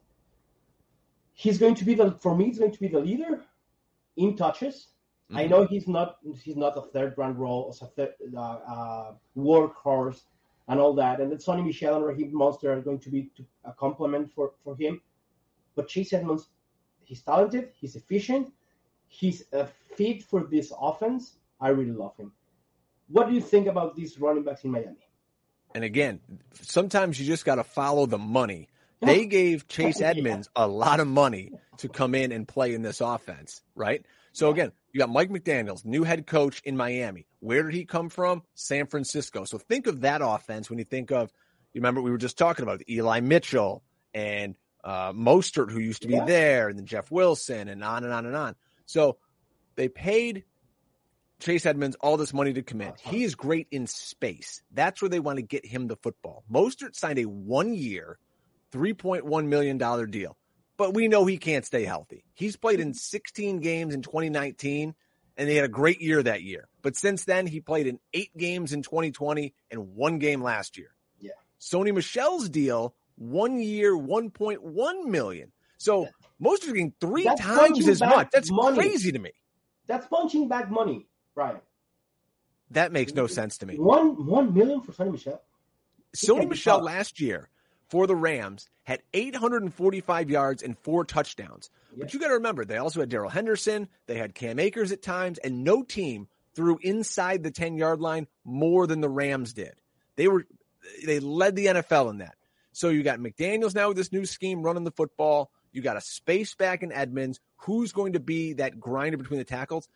[1.34, 3.44] He's going to be the, for me, he's going to be the leader
[4.18, 4.90] in touches.
[5.32, 5.38] Mm-hmm.
[5.38, 9.14] I know he's not he's not a third round role as a third, uh, uh,
[9.38, 10.22] workhorse
[10.68, 13.46] and all that, and then Sony Michel and Raheem Mostert are going to be to,
[13.66, 15.02] a complement for for him.
[15.76, 16.50] But Chase Edmonds,
[17.04, 18.52] he's talented, he's efficient,
[19.08, 21.38] he's a fit for this offense.
[21.60, 22.32] I really love him.
[23.08, 25.08] What do you think about these running backs in Miami?
[25.76, 26.20] And again,
[26.62, 28.70] sometimes you just got to follow the money.
[29.02, 30.66] They gave Chase Edmonds yeah.
[30.66, 34.06] a lot of money to come in and play in this offense, right?
[34.32, 37.26] So again, You got Mike McDaniels, new head coach in Miami.
[37.40, 38.44] Where did he come from?
[38.54, 39.44] San Francisco.
[39.44, 41.34] So think of that offense when you think of,
[41.74, 43.84] you remember we were just talking about Eli Mitchell
[44.14, 46.26] and uh, Mostert, who used to be yeah.
[46.26, 48.56] there, and then Jeff Wilson, and on and on and on.
[48.86, 49.18] So
[49.76, 50.44] they paid
[51.40, 52.94] Chase Edmonds all this money to commit.
[53.00, 54.62] He is great in space.
[54.72, 56.44] That's where they want to get him the football.
[56.52, 58.20] Mostert signed a one year,
[58.72, 59.78] $3.1 million
[60.12, 60.38] deal
[60.84, 62.26] but we know he can't stay healthy.
[62.34, 62.94] He's played in hmm.
[62.96, 64.94] 16 games in 2019,
[65.38, 66.68] and they had a great year that year.
[66.82, 70.94] But since then, he played in eight games in 2020 and one game last year.
[71.22, 71.32] Yeah.
[71.58, 75.54] Sony Michel's deal, one year, 1.1 million.
[75.78, 76.10] So
[76.42, 78.32] Mostert getting three That's times as much.
[78.34, 78.76] That's money.
[78.76, 79.32] crazy to me.
[79.88, 81.62] That's punching back money, Brian.
[82.72, 83.78] That makes no sense to me.
[83.78, 85.42] One one million for Sony Michel.
[86.14, 87.48] Sony Michel last year
[87.94, 91.70] for the Rams had 845 yards and four touchdowns.
[91.96, 95.04] But you got to remember, they also had Darrell Henderson, they had Cam Akers at
[95.04, 99.76] times, and no team threw inside the 10 yard line more than the Rams did.
[100.16, 100.48] They were
[101.06, 102.34] they led the NFL in that.
[102.72, 105.52] So you got McDaniels now with this new scheme running the football.
[105.72, 107.40] You got a space back in Edmonds.
[107.58, 109.88] Who's going to be that grinder between the tackles?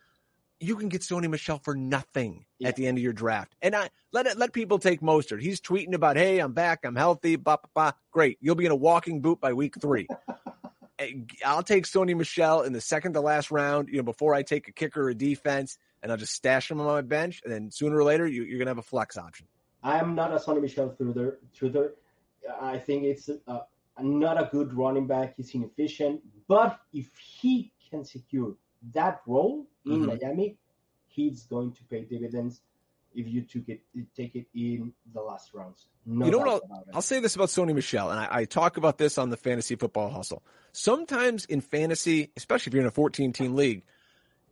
[0.60, 2.68] You can get Sony Michel for nothing yeah.
[2.68, 3.54] at the end of your draft.
[3.62, 5.40] And I let it let people take Mostert.
[5.40, 7.92] He's tweeting about, hey, I'm back, I'm healthy, bah, bah, bah.
[8.10, 8.38] great.
[8.40, 10.08] You'll be in a walking boot by week three.
[10.98, 11.12] Eh,
[11.44, 14.68] I'll take Sony Michel in the second to last round, you know, before I take
[14.68, 17.70] a kicker or a defense, and I'll just stash him on my bench, and then
[17.70, 19.46] sooner or later you, are gonna have a flex option.
[19.82, 21.94] I am not a Sony Michel through the through the.
[22.60, 23.62] I think it's a,
[24.00, 25.34] not a good running back.
[25.36, 28.54] He's inefficient, but if he can secure
[28.94, 30.06] that role in mm-hmm.
[30.06, 30.56] Miami,
[31.08, 32.60] he's going to pay dividends
[33.14, 33.80] if you took it
[34.16, 35.86] take it in the last rounds.
[36.06, 36.62] No you know what?
[36.70, 39.36] I'll, I'll, say this about Sony Michel, and I, I, talk about this on the
[39.36, 40.42] fantasy football hustle.
[40.72, 43.82] Sometimes in fantasy, especially if you're in a 14 team league,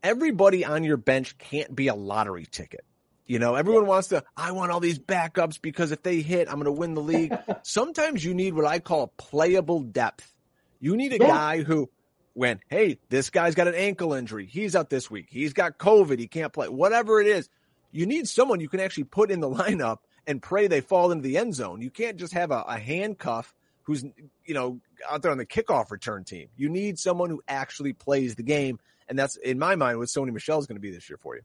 [0.03, 2.84] everybody on your bench can't be a lottery ticket.
[3.26, 3.89] You know, everyone yeah.
[3.89, 6.95] wants to, I want all these backups because if they hit, I'm going to win
[6.95, 7.37] the league.
[7.62, 10.32] Sometimes you need what I call playable depth.
[10.78, 11.26] You need a yeah.
[11.26, 11.91] guy who
[12.37, 14.45] when, hey, this guy's got an ankle injury.
[14.45, 15.28] He's out this week.
[15.30, 16.18] He's got COVID.
[16.18, 16.68] He can't play.
[16.68, 17.49] Whatever it is,
[17.93, 21.22] you need someone you can actually put in the lineup and pray they fall into
[21.22, 21.80] the end zone.
[21.80, 24.05] You can't just have a, a handcuff who's,
[24.45, 26.49] you know, out there on the kickoff return team.
[26.59, 28.80] You need someone who actually plays the game.
[29.09, 31.37] And that's, in my mind, what Sony Michel is going to be this year for
[31.37, 31.43] you.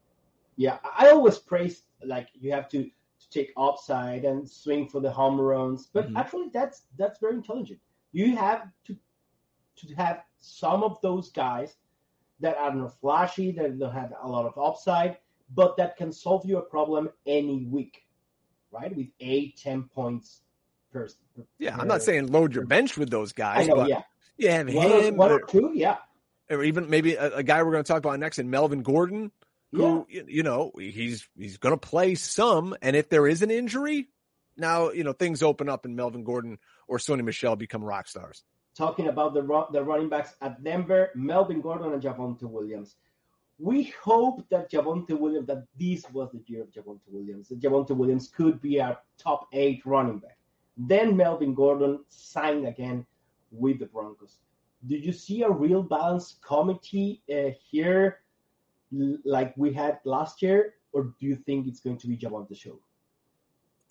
[0.58, 0.78] Yeah.
[0.98, 5.40] I always praise, like, you have to, to take upside and swing for the home
[5.40, 5.88] runs.
[5.94, 6.18] But mm-hmm.
[6.18, 7.80] actually, that's that's very intelligent.
[8.12, 8.98] You have to
[9.78, 11.76] to have some of those guys
[12.40, 15.18] that are not flashy, that don't have a lot of upside,
[15.54, 18.04] but that can solve you a problem any week,
[18.72, 18.96] right?
[18.96, 20.42] With eight, ten points
[20.92, 21.08] per.
[21.36, 23.70] per yeah, I'm not saying load your bench with those guys.
[23.70, 24.02] I know, yeah.
[24.38, 25.98] You have one him, or, one or two, yeah.
[26.50, 29.32] Or even maybe a, a guy we're going to talk about next in Melvin Gordon,
[29.72, 30.24] who yeah.
[30.28, 34.10] you know he's he's going to play some, and if there is an injury,
[34.58, 36.58] now you know things open up and Melvin Gordon
[36.88, 38.44] or Sony Michel become rock stars
[38.76, 39.42] talking about the,
[39.72, 42.96] the running backs at Denver, Melvin Gordon and Javonte Williams.
[43.60, 47.96] We hope that Javonte Williams, that this was the year of Javonte Williams, that Javonte
[47.96, 50.38] Williams could be our top eight running back.
[50.78, 53.06] Then Melvin Gordon signed again
[53.52, 54.38] with the Broncos.
[54.88, 58.20] Did you see a real balance committee uh, here
[58.92, 62.80] like we had last year, or do you think it's going to be Javonte show?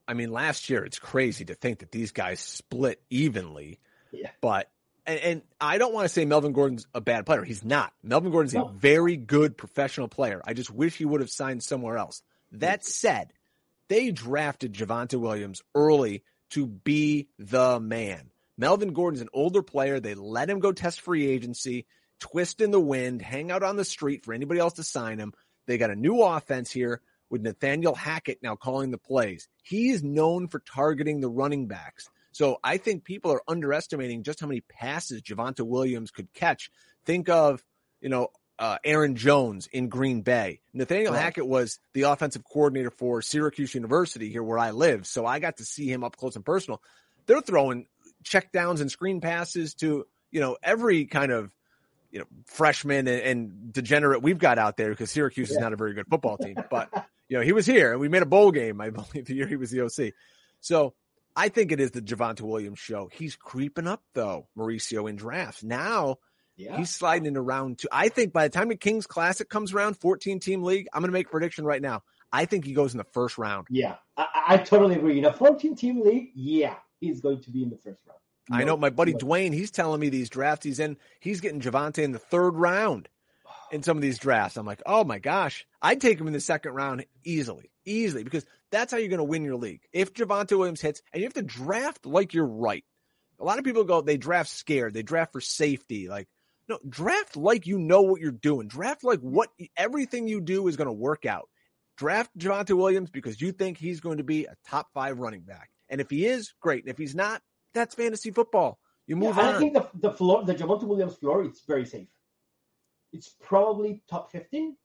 [0.08, 3.78] I mean, last year it's crazy to think that these guys split evenly
[4.12, 4.30] yeah.
[4.40, 4.70] But
[5.06, 7.42] and, and, I don't want to say Melvin Gordon's a bad player.
[7.42, 7.92] He's not.
[8.02, 8.66] Melvin Gordon's no.
[8.66, 10.40] a very good professional player.
[10.44, 12.22] I just wish he would have signed somewhere else.
[12.52, 13.32] That said,
[13.88, 18.30] they drafted Javonte Williams early to be the man.
[18.56, 20.00] Melvin Gordon's an older player.
[20.00, 21.86] They let him go test free agency,
[22.18, 25.32] twist in the wind, hang out on the street for anybody else to sign him.
[25.66, 27.00] They got a new offense here
[27.30, 29.48] with Nathaniel Hackett now calling the plays.
[29.62, 32.10] He is known for targeting the running backs.
[32.32, 36.70] So I think people are underestimating just how many passes Javonte Williams could catch.
[37.04, 37.64] Think of,
[38.00, 38.28] you know,
[38.60, 40.60] uh, Aaron Jones in Green Bay.
[40.74, 41.22] Nathaniel right.
[41.22, 45.06] Hackett was the offensive coordinator for Syracuse University here where I live.
[45.06, 46.82] So I got to see him up close and personal.
[47.26, 47.86] They're throwing
[48.22, 51.50] check downs and screen passes to, you know, every kind of,
[52.10, 55.56] you know, freshman and, and degenerate we've got out there because Syracuse yeah.
[55.56, 56.56] is not a very good football team.
[56.70, 56.90] But,
[57.28, 59.46] you know, he was here and we made a bowl game, I believe, the year
[59.46, 60.12] he was the OC.
[60.60, 60.92] So
[61.40, 63.08] I think it is the Javonte Williams show.
[63.10, 65.64] He's creeping up though, Mauricio in drafts.
[65.64, 66.18] Now
[66.58, 66.76] yeah.
[66.76, 67.88] he's sliding into round two.
[67.90, 71.08] I think by the time the Kings Classic comes around, 14 team league, I'm going
[71.08, 72.02] to make a prediction right now.
[72.30, 73.68] I think he goes in the first round.
[73.70, 75.18] Yeah, I, I totally agree.
[75.18, 78.20] In a 14 team league, yeah, he's going to be in the first round.
[78.50, 79.20] No, I know my buddy no.
[79.20, 83.08] Dwain, he's telling me these drafts he's in, he's getting Javonte in the third round.
[83.72, 84.58] in some of these drafts.
[84.58, 88.44] I'm like, oh my gosh, I'd take him in the second round easily, easily, because
[88.70, 89.82] that's how you're going to win your league.
[89.92, 92.84] If Javonte Williams hits, and you have to draft like you're right.
[93.38, 96.08] A lot of people go, they draft scared, they draft for safety.
[96.08, 96.28] Like,
[96.68, 98.68] no, draft like you know what you're doing.
[98.68, 101.48] Draft like what everything you do is going to work out.
[101.96, 105.70] Draft Javonte Williams because you think he's going to be a top five running back.
[105.88, 106.84] And if he is, great.
[106.84, 107.42] And if he's not,
[107.74, 108.78] that's fantasy football.
[109.06, 109.54] You move yeah, on.
[109.56, 112.08] I think the the floor, the Javonte Williams floor, it's very safe.
[113.12, 114.76] It's probably top fifteen.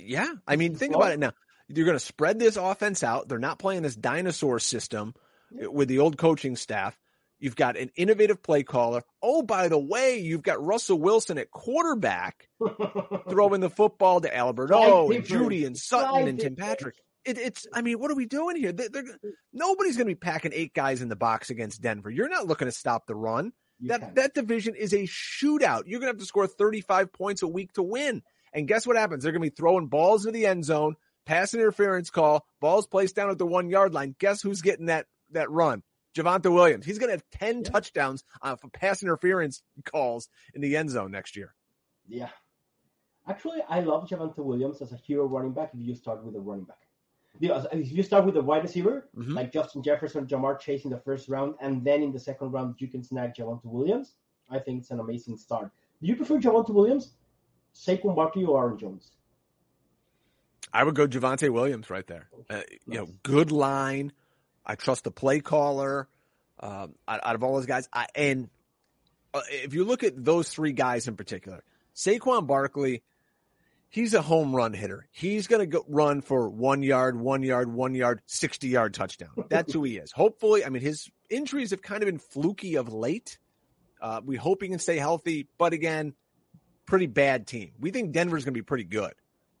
[0.00, 1.32] Yeah, I mean, think about it now.
[1.68, 3.28] You're going to spread this offense out.
[3.28, 5.14] They're not playing this dinosaur system
[5.50, 6.98] with the old coaching staff.
[7.38, 9.02] You've got an innovative play caller.
[9.22, 12.48] Oh, by the way, you've got Russell Wilson at quarterback
[13.28, 16.96] throwing the football to Alberto oh, and Jeudy and Sutton and Tim Patrick.
[17.24, 18.72] It, it's, I mean, what are we doing here?
[18.72, 19.04] They're, they're,
[19.52, 22.10] nobody's going to be packing eight guys in the box against Denver.
[22.10, 23.52] You're not looking to stop the run.
[23.78, 24.14] You that can.
[24.14, 25.82] that division is a shootout.
[25.86, 28.22] You're going to have to score 35 points a week to win.
[28.52, 29.22] And guess what happens?
[29.22, 30.94] They're going to be throwing balls into the end zone,
[31.26, 34.14] pass interference call, balls placed down at the one yard line.
[34.18, 35.82] Guess who's getting that that run?
[36.16, 36.86] Javonte Williams.
[36.86, 37.70] He's going to have 10 yeah.
[37.70, 41.54] touchdowns uh, for pass interference calls in the end zone next year.
[42.06, 42.28] Yeah.
[43.26, 46.40] Actually, I love Javonte Williams as a hero running back if you start with a
[46.40, 46.84] running back
[47.40, 49.34] if you start with a wide receiver mm-hmm.
[49.34, 52.76] like Justin Jefferson, Ja'Marr Chase in the first round, and then in the second round
[52.78, 54.14] you can snag Javonte Williams,
[54.50, 55.70] I think it's an amazing start.
[56.00, 57.12] Do you prefer Javonte Williams,
[57.74, 59.12] Saquon Barkley, or Aaron Jones?
[60.74, 62.28] I would go Javonte Williams right there.
[62.50, 64.12] Uh, you know, good line.
[64.66, 66.08] I trust the play caller.
[66.60, 68.48] Um, out, out, of all those guys, I, and
[69.32, 71.64] uh, if you look at those three guys in particular,
[71.94, 73.02] Saquon Barkley
[73.94, 75.06] he's a home run hitter.
[75.12, 79.30] He's going to run for one yard, one yard, one yard, 60 yard touchdown.
[79.48, 80.10] That's who he is.
[80.10, 83.38] Hopefully, I mean, his injuries have kind of been fluky of late.
[84.02, 86.12] Uh, we hope he can stay healthy, but again,
[86.86, 87.70] pretty bad team.
[87.78, 89.12] We think Denver's going to be pretty good.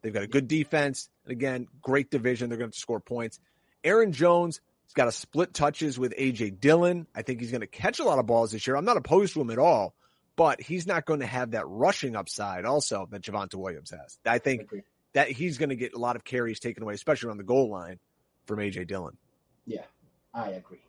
[0.04, 1.08] They've got a good defense.
[1.24, 2.50] And again, great division.
[2.50, 3.40] They're going to score points.
[3.82, 7.08] Aaron Jones has got to split touches with AJ Dillon.
[7.16, 8.76] I think he's going to catch a lot of balls this year.
[8.76, 9.96] I'm not opposed to him at all
[10.36, 14.18] but he's not going to have that rushing upside also that Javonte Williams has.
[14.26, 14.82] I think I
[15.14, 17.70] that he's going to get a lot of carries taken away, especially on the goal
[17.70, 17.98] line
[18.46, 19.16] from AJ Dillon.
[19.64, 19.84] Yeah,
[20.32, 20.82] I agree.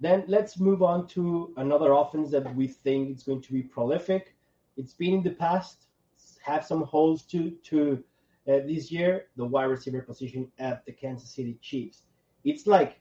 [0.00, 4.34] Then let's move on to another offense that we think is going to be prolific.
[4.76, 5.86] It's been in the past,
[6.42, 8.02] have some holes to to
[8.48, 9.26] uh, this year.
[9.36, 12.02] The wide receiver position at the Kansas City Chiefs.
[12.44, 13.00] It's like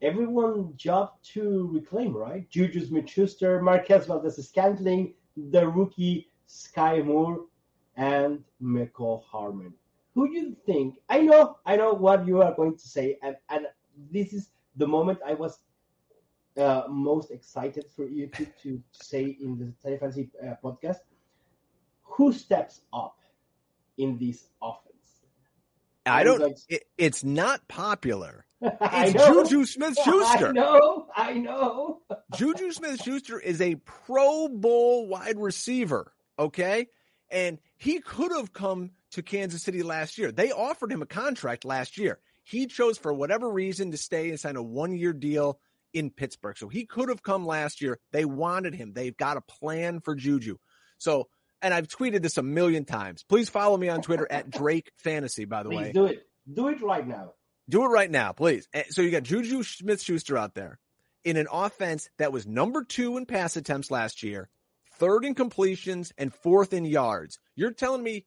[0.00, 2.48] everyone job to reclaim, right?
[2.50, 5.14] Juju Smith-Schuster, Marquez Valdes-Scantling,
[5.50, 7.46] the rookie Sky Moore,
[7.96, 9.74] and Mecole Hardman.
[10.14, 10.96] Who do you think?
[11.08, 13.66] I know, I know what you are going to say, and, and
[14.10, 15.58] this is the moment I was
[16.56, 20.98] uh, most excited for you to, to say in the Fantasy uh, podcast.
[22.02, 23.17] Who steps up
[23.98, 24.84] in this offense?
[26.06, 26.58] I don't.
[26.68, 30.48] It, it's not popular it's Juju Smith Schuster.
[30.48, 32.00] I know, I know.
[32.34, 36.88] Juju Smith Schuster is a Pro Bowl wide receiver, okay?
[37.30, 40.32] And he could have come to Kansas City last year.
[40.32, 42.18] They offered him a contract last year.
[42.42, 45.60] He chose, for whatever reason, to stay and sign a one year deal
[45.92, 46.58] in Pittsburgh.
[46.58, 47.98] So he could have come last year.
[48.10, 48.92] They wanted him.
[48.92, 50.56] They've got a plan for Juju.
[50.96, 51.28] So,
[51.62, 53.24] and I've tweeted this a million times.
[53.28, 55.92] Please follow me on Twitter at Drake Fantasy, by the Please way.
[55.92, 56.26] do it.
[56.52, 57.32] Do it right now.
[57.68, 58.66] Do it right now, please.
[58.72, 60.78] Eh, so you got Juju Smith Schuster out there
[61.24, 64.48] in an offense that was number two in pass attempts last year,
[64.94, 67.38] third in completions, and fourth in yards.
[67.54, 68.24] You're telling me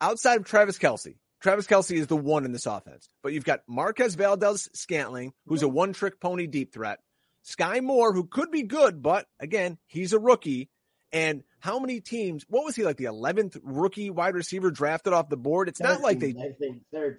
[0.00, 3.62] outside of Travis Kelce, Travis Kelce is the one in this offense, but you've got
[3.66, 7.00] Marquez Valdes Scantling, who's a one trick pony deep threat,
[7.42, 10.70] Sky Moore, who could be good, but again, he's a rookie.
[11.12, 12.44] And how many teams?
[12.48, 12.96] What was he like?
[12.96, 15.68] The eleventh rookie wide receiver drafted off the board.
[15.68, 16.34] It's 13, not like they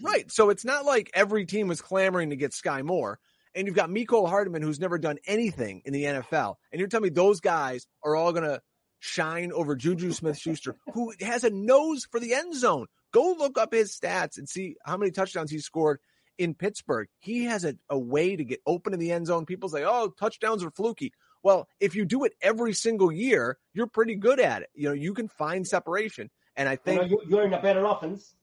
[0.02, 0.30] right.
[0.30, 3.20] So it's not like every team was clamoring to get Sky Moore.
[3.56, 6.56] And you've got Mecole Hardman, who's never done anything in the NFL.
[6.72, 8.62] And you're telling me those guys are all going to
[9.00, 12.88] shine over Juju Smith Schuster, who has a nose for the end zone.
[13.14, 16.00] Go look up his stats and see how many touchdowns he scored
[16.38, 17.08] in Pittsburgh.
[17.20, 19.46] He has a, a way to get open in the end zone.
[19.46, 21.14] People say, oh, touchdowns are fluky.
[21.44, 24.70] Well, if you do it every single year, you're pretty good at it.
[24.74, 26.30] You know, you can find separation.
[26.56, 28.34] And I think you know, you're in a better offense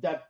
[0.00, 0.24] that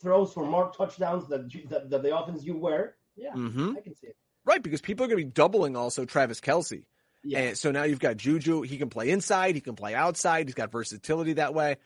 [0.00, 2.94] throws for more touchdowns than, that, that the offense you were.
[3.16, 3.76] Yeah, mm-hmm.
[3.76, 4.16] I can see it.
[4.44, 6.84] Right, because people are going to be doubling also Travis Kelce.
[7.24, 7.38] Yeah.
[7.40, 8.62] And so now you've got Juju.
[8.62, 9.56] He can play inside.
[9.56, 10.46] He can play outside.
[10.46, 11.76] He's got versatility that way.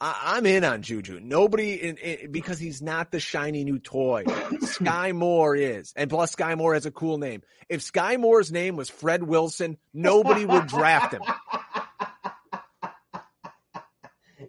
[0.00, 1.20] I, am in on Juju.
[1.20, 4.24] Nobody in, in, because he's not the shiny new toy.
[4.62, 7.42] Sky Moore is, and plus Sky Moore has a cool name.
[7.68, 11.22] If Sky Moore's name was Fred Wilson, nobody would draft him.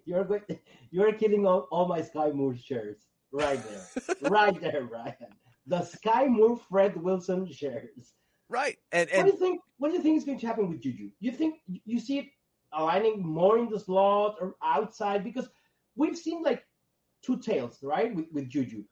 [0.05, 0.41] you're going,
[0.89, 2.97] you're killing all, all my Sky Moore shares
[3.31, 5.15] right there, right there, Ryan.
[5.67, 8.13] The Sky Moore Fred Wilson shares.
[8.49, 8.77] Right.
[8.91, 9.61] And, and what do you think?
[9.77, 11.09] What do you think is going to happen with Juju?
[11.19, 12.25] You think you see it
[12.73, 15.23] aligning more in the slot or outside?
[15.23, 15.49] Because
[15.95, 16.63] we've seen like
[17.21, 18.13] two tails, right?
[18.15, 18.83] With, with Juju.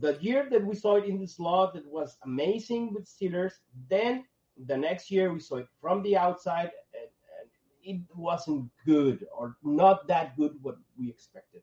[0.00, 3.52] The year that we saw it in the slot, that was amazing with Steelers.
[3.88, 4.24] Then
[4.66, 7.08] the next year we saw it from the outside, and,
[7.40, 7.50] and
[7.82, 11.62] it wasn't good or not that good what we expected.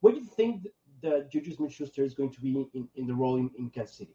[0.00, 0.68] What do you think
[1.02, 4.14] the Juju Smith-Schuster is going to be in, in the role in, in Kansas City?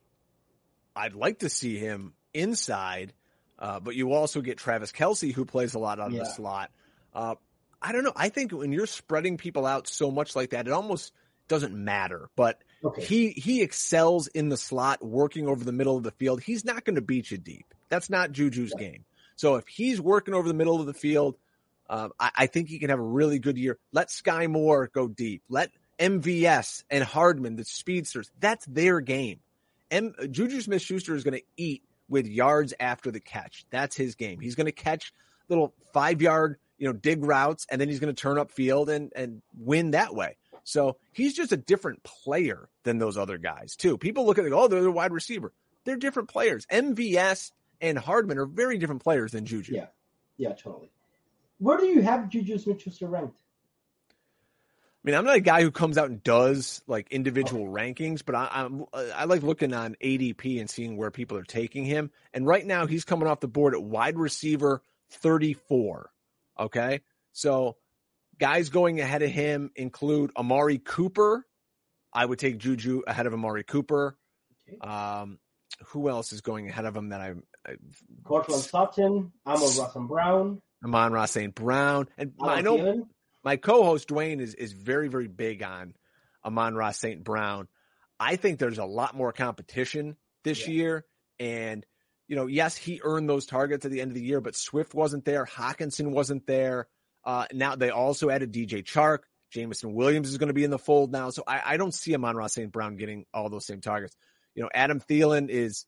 [0.96, 3.14] I'd like to see him inside,
[3.60, 6.20] uh, but you also get Travis Kelce, who plays a lot on yeah.
[6.20, 6.72] the slot.
[7.14, 7.36] Uh,
[7.82, 8.14] I don't know.
[8.16, 11.14] I think when you're spreading people out so much like that, it almost
[11.48, 12.30] doesn't matter.
[12.36, 13.04] But okay.
[13.04, 16.42] he he excels in the slot, working over the middle of the field.
[16.42, 17.74] He's not going to beat you deep.
[17.90, 18.90] That's not Juju's yeah.
[18.90, 19.06] game.
[19.36, 21.36] So if he's working over the middle of the field,
[21.90, 23.80] uh, I, I, think he can have a really good year.
[23.92, 25.42] Let Sky Moore go deep.
[25.50, 29.40] Let MVS and Hardman, the speedsters, that's their game.
[29.90, 33.66] M- Juju Smith Schuster is going to eat with yards after the catch.
[33.72, 34.40] That's his game.
[34.40, 35.14] He's going to catch
[35.50, 38.90] little five yard, you know, dig routes, and then he's going to turn up field
[38.90, 40.36] and and win that way.
[40.64, 44.00] So he's just a different player than those other guys too.
[44.00, 45.54] People look at it, oh, they're the wide receiver.
[45.86, 46.66] They're different players.
[46.72, 47.52] MVS
[47.82, 49.76] and Hardman are very different players than Juju.
[49.76, 49.88] Yeah,
[50.38, 50.90] yeah, totally.
[51.60, 53.38] Where do you have Juju Smith-Schuster ranked?
[54.10, 58.34] I mean, I'm not a guy who comes out and does like individual rankings, but
[58.34, 62.10] I, am I like looking on ADP and seeing where people are taking him.
[62.34, 66.12] And right now, he's coming off the board at wide receiver 34.
[66.60, 67.78] Okay, so
[68.40, 71.46] guys going ahead of him include Amari Cooper.
[72.14, 74.18] I would take Juju ahead of Amari Cooper.
[74.68, 74.78] Okay.
[74.80, 75.40] Um,
[75.88, 77.34] who else is going ahead of him that I?
[77.66, 77.76] I
[78.24, 81.54] Courtland Sutton, Amon Ross and Brown, Amon-Ra St.
[81.54, 82.78] Brown, and I know.
[82.78, 83.08] Thielen
[83.44, 85.96] my co-host Dwain is is very very big on
[86.46, 87.24] Amon-Ra St.
[87.24, 87.68] Brown.
[88.20, 90.74] I think there's a lot more competition this yeah.
[90.74, 91.06] year,
[91.40, 91.86] and
[92.32, 94.94] you know, yes, he earned those targets at the end of the year, but Swift
[94.94, 96.88] wasn't there, Hockenson wasn't there.
[97.26, 99.24] Uh, now they also added DJ Chark.
[99.52, 102.16] Jameson Williams is going to be in the fold now, so I, I don't see
[102.16, 102.72] Amon-Ra St.
[102.72, 104.16] Brown getting all those same targets.
[104.56, 105.86] You know, Adam Thielen is,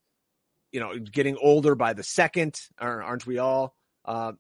[0.74, 3.74] you know, getting older by the second, aren't we all?
[4.04, 4.34] Uh,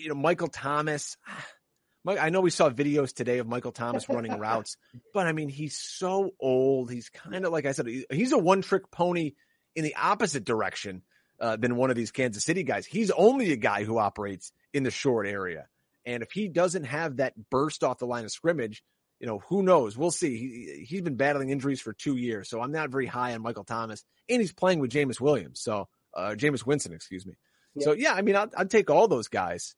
[0.00, 1.16] you know, Michael Thomas.
[2.08, 4.76] I know we saw videos today of Michael Thomas running routes,
[5.14, 6.90] but I mean, he's so old.
[6.90, 9.34] He's kind of like I said, he's a one trick pony
[9.76, 11.02] in the opposite direction
[11.40, 12.86] uh, than one of these Kansas City guys.
[12.86, 15.66] He's only a guy who operates in the short area.
[16.04, 18.82] And if he doesn't have that burst off the line of scrimmage,
[19.20, 19.96] you know, who knows?
[19.96, 20.36] We'll see.
[20.36, 23.64] He, he's been battling injuries for two years, so I'm not very high on Michael
[23.64, 24.04] Thomas.
[24.28, 27.34] And he's playing with Jameis Williams, so uh, Jameis Winston, excuse me.
[27.74, 27.84] Yeah.
[27.84, 29.74] So yeah, I mean, I'd, I'd take all those guys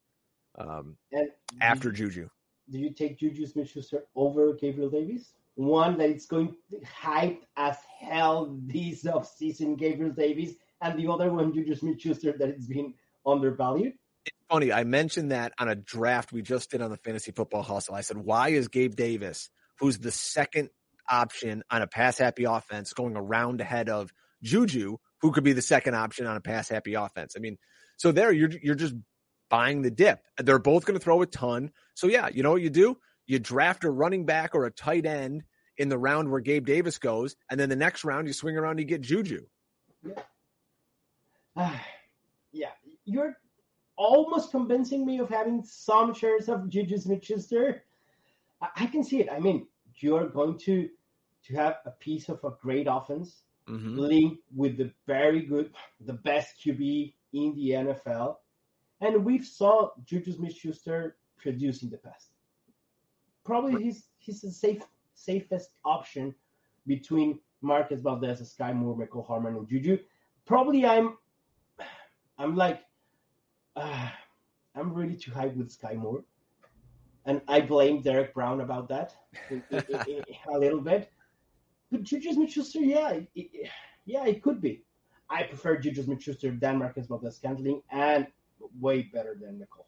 [0.59, 0.97] um,
[1.61, 2.29] after Juju.
[2.71, 5.33] Do you take Juju Smith-Schuster over Gabriel Davis?
[5.55, 6.55] One that it's going
[7.03, 12.67] hyped as hell this offseason, Gabriel Davis, and the other one, Juju Smith-Schuster, that it's
[12.67, 12.95] been
[13.27, 13.95] undervalued.
[14.25, 14.73] It's funny.
[14.73, 17.95] I mentioned that on a draft we just did on the Fantasy Football Hustle.
[17.95, 20.71] I said, why is Gabe Davis, who's the second
[21.11, 24.13] option on a pass happy offense, going around ahead of
[24.43, 27.35] Juju, who could be the second option on a pass happy offense?
[27.37, 27.59] I mean,
[27.97, 28.95] so there you're you're just
[29.51, 30.21] buying the dip.
[30.37, 31.71] They're both going to throw a ton.
[31.95, 32.99] So yeah, you know what you do?
[33.27, 35.43] You draft a running back or a tight end
[35.77, 38.73] in the round where Gabe Davis goes, and then the next round you swing around
[38.73, 39.47] and you get Juju.
[40.05, 40.23] Yeah.
[42.51, 42.71] Yeah.
[43.05, 43.37] You're
[43.97, 47.85] almost convincing me of having some shares of Juju Smith-Schuster.
[48.63, 49.29] I, I can see it.
[49.31, 50.89] I mean, you're going to
[51.45, 53.99] to have a piece of a great offense mm-hmm.
[53.99, 58.37] linked with the very good, the best QB in the NFL
[59.01, 62.31] and we've saw Juju Smith-Schuster produce in the past.
[63.45, 64.83] Probably he's he's the safe
[65.15, 66.35] safest option
[66.87, 69.99] between Marcus Valdes, Sky Moore, Mecole Hardman, and Juju.
[70.47, 71.17] Probably I'm
[72.39, 72.83] I'm like
[73.79, 74.09] uh,
[74.75, 76.25] I'm really too high with Sky Moore,
[77.25, 79.15] and I blame Derek Brown about that
[79.51, 81.11] a little bit.
[81.91, 83.71] But Juju Smith-Schuster, yeah, it,
[84.05, 84.85] yeah, it could be.
[85.31, 88.27] I prefer Juju Smith-Schuster than Marquez Valdes-Scantling, and
[88.81, 89.85] way better than Mecole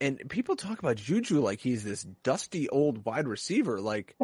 [0.00, 3.80] And people talk about Juju like he's this dusty old wide receiver.
[3.80, 4.16] Like,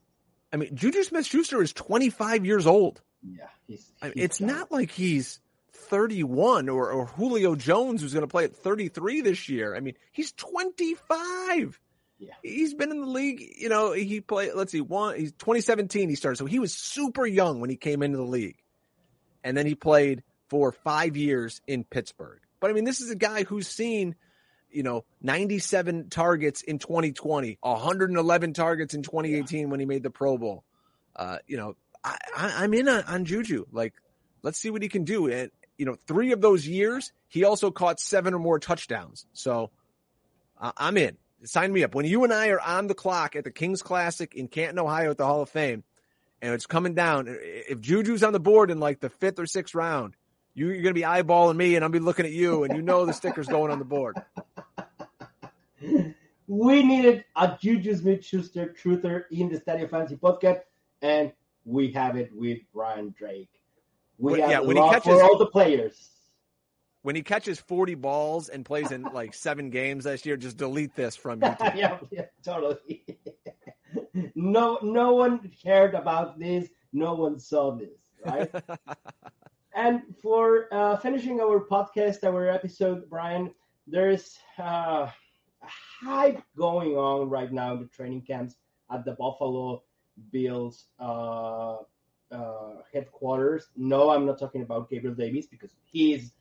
[0.52, 3.02] I mean, Juju Smith Schuster is 25 years old.
[3.22, 3.44] Yeah.
[3.66, 5.40] He's, he's I mean, it's not like he's
[5.88, 9.74] 31 or, or Julio Jones who's going to play at 33 this year.
[9.74, 11.80] I mean, he's 25.
[12.18, 12.34] Yeah.
[12.42, 16.14] He's been in the league, you know, he played, let's see, one, he's 2017 he
[16.14, 16.36] started.
[16.36, 18.58] So he was super young when he came into the league.
[19.42, 22.40] And then he played for five years in Pittsburgh.
[22.60, 24.16] But I mean, this is a guy who's seen
[24.70, 29.66] you know, 97 targets in 2020, 111 targets in 2018 yeah.
[29.66, 30.64] when he made the Pro Bowl.
[31.14, 33.66] Uh, you know, I, I, am in on, on Juju.
[33.72, 33.94] Like,
[34.42, 35.28] let's see what he can do.
[35.28, 35.50] And,
[35.80, 39.24] you know, three of those years, he also caught seven or more touchdowns.
[39.32, 39.70] So
[40.60, 41.16] uh, I'm in.
[41.44, 41.94] Sign me up.
[41.94, 45.10] When you and I are on the clock at the Kings Classic in Canton, Ohio
[45.10, 45.82] at the Hall of Fame,
[46.42, 49.74] and it's coming down, if Juju's on the board in like the fifth or sixth
[49.74, 50.16] round,
[50.52, 53.06] you're going to be eyeballing me and I'll be looking at you, and you know
[53.06, 54.16] the sticker's going on the board.
[56.46, 60.62] We needed a Juju Smith Schuster truther in the Estadio Fantasy podcast,
[61.00, 61.32] and
[61.64, 63.59] we have it with Brian Drake.
[64.20, 66.10] We when, have yeah, when he catches, for all the players.
[67.02, 70.94] When he catches 40 balls and plays in like seven games this year, just delete
[70.94, 71.74] this from YouTube.
[71.74, 73.18] yeah, yeah, totally.
[74.34, 76.68] no, no one cared about this.
[76.92, 78.50] No one saw this, right?
[79.74, 83.54] and for uh, finishing our podcast, our episode, Brian,
[83.86, 85.08] there's uh,
[85.62, 88.56] hype going on right now in the training camps
[88.92, 89.82] at the Buffalo
[90.30, 91.76] Bills uh,
[92.30, 93.68] uh, headquarters.
[93.76, 96.32] No, I'm not talking about Gabriel Davis because he is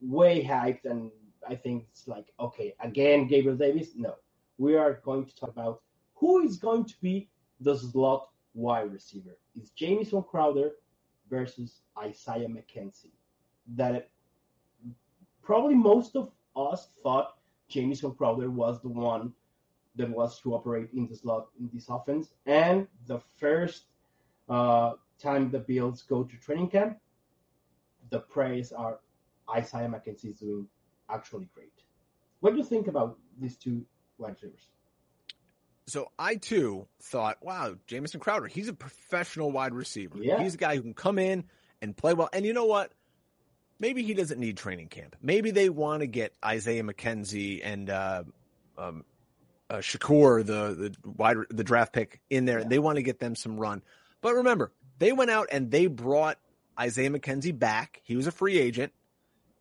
[0.00, 1.10] way hyped, and
[1.48, 3.90] I think it's like, okay, again, Gabriel Davis.
[3.96, 4.14] No,
[4.58, 5.82] we are going to talk about
[6.14, 7.28] who is going to be
[7.60, 9.36] the slot wide receiver.
[9.60, 10.72] Is Jamison Crowder
[11.28, 13.10] versus Isaiah McKenzie?
[13.74, 14.10] That
[15.42, 17.38] probably most of us thought
[17.68, 19.32] Jamison Crowder was the one
[19.96, 22.28] that was to operate in the slot in this offense.
[22.46, 23.84] And the first
[24.48, 26.98] uh, time the Bills go to training camp,
[28.10, 29.00] the praise are
[29.54, 30.66] Isaiah McKenzie is doing
[31.10, 31.72] actually great.
[32.40, 33.84] What do you think about these two
[34.18, 34.66] wide receivers?
[35.86, 40.18] So I too thought, wow, Jamison Crowder, he's a professional wide receiver.
[40.18, 40.42] Yeah.
[40.42, 41.44] He's a guy who can come in
[41.80, 42.28] and play well.
[42.32, 42.92] And you know what?
[43.78, 45.16] Maybe he doesn't need training camp.
[45.20, 48.22] Maybe they want to get Isaiah McKenzie and uh,
[48.78, 49.04] um,
[49.68, 52.60] uh, Shakir, the the wide the draft pick, in there.
[52.60, 52.68] Yeah.
[52.68, 53.82] They want to get them some run.
[54.20, 56.38] But remember, they went out and they brought
[56.78, 58.00] Isaiah McKenzie back.
[58.04, 58.92] He was a free agent.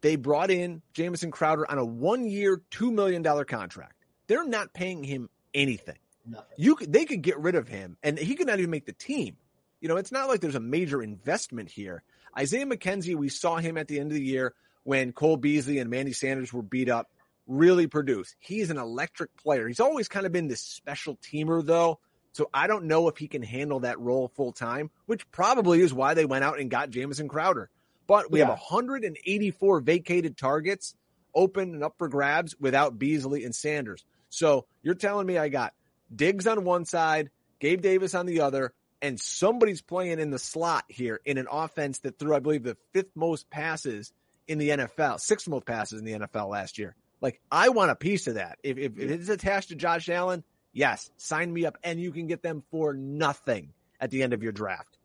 [0.02, 3.94] They brought in Jamison Crowder on a one year, $2 million contract.
[4.28, 5.98] They're not paying him anything.
[6.26, 6.56] Nothing.
[6.58, 8.94] You could, they could get rid of him and he could not even make the
[8.94, 9.38] team.
[9.80, 12.04] You know, it's not like there's a major investment here.
[12.38, 14.54] Isaiah McKenzie, we saw him at the end of the year
[14.84, 17.12] when Cole Beasley and Manny Sanders were beat up,
[17.48, 18.36] really produce.
[18.40, 19.68] He's an electric player.
[19.68, 22.00] He's always kind of been this special teamer though.
[22.34, 25.94] So I don't know if he can handle that role full time, which probably is
[25.94, 27.70] why they went out and got Jamison Crowder.
[28.08, 28.46] But we yeah.
[28.46, 30.96] have 184 vacated targets
[31.34, 34.06] open and up for grabs without Beasley and Sanders.
[34.30, 35.74] So you're telling me I got
[36.14, 37.30] Diggs on one side,
[37.60, 42.00] Gabe Davis on the other, and somebody's playing in the slot here in an offense
[42.00, 44.14] that threw, I believe, the fifth most passes
[44.48, 46.96] in the NFL, sixth most passes in the NFL last year.
[47.20, 48.58] Like, I want a piece of that.
[48.64, 50.44] If, if, if it's attached to Josh Allen,
[50.74, 54.44] yes, sign me up, and you can get them for nothing at the end of
[54.44, 54.98] your draft.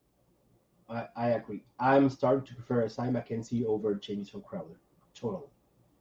[0.89, 1.65] I, I agree.
[1.79, 4.79] I'm starting to prefer Isaiah McKenzie over Jamison Crowder.
[5.15, 5.49] Totally.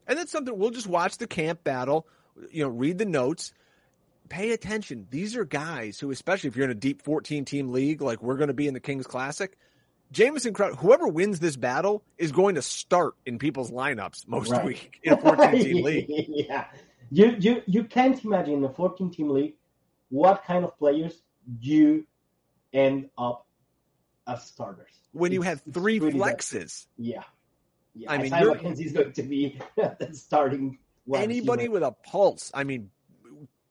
[0.08, 2.08] And that's something we'll just watch the camp battle,
[2.52, 3.54] you know, read the notes,
[4.30, 5.08] pay attention.
[5.10, 8.38] These are guys who, especially if you're in a deep 14 team league like we're
[8.38, 9.58] going to be in the Kings Classic,
[10.12, 14.64] Jamison Crowder, whoever wins this battle is going to start in people's lineups most right.
[14.64, 16.06] week in a 14 team league.
[16.08, 16.66] yeah.
[17.12, 19.56] You, you, you can't imagine in a 14 team league
[20.10, 21.22] what kind of players
[21.60, 22.06] you
[22.74, 23.46] end up
[24.28, 24.92] as starters.
[25.12, 26.88] When it's, you have three flexes.
[26.98, 27.06] Bad.
[27.06, 27.24] Yeah.
[27.94, 28.12] Yeah.
[28.12, 29.60] I mean, Isaiah McKenzie is going to be
[30.12, 30.78] starting.
[31.14, 32.52] Anybody with a pulse.
[32.54, 32.90] I mean,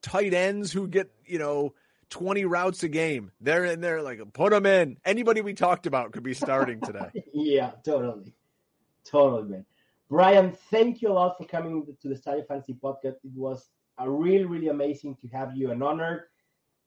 [0.01, 1.74] tight ends who get, you know,
[2.11, 3.32] 20 routes a game.
[3.41, 4.97] They're in there, like, put them in.
[5.05, 7.11] Anybody we talked about could be starting today.
[7.32, 8.32] yeah, totally.
[9.05, 9.66] Totally, man.
[10.11, 13.16] Brian, thank you a lot for coming to the Estadio Fantasy podcast.
[13.24, 13.66] It was
[13.98, 16.24] a really, really amazing to have you and honored.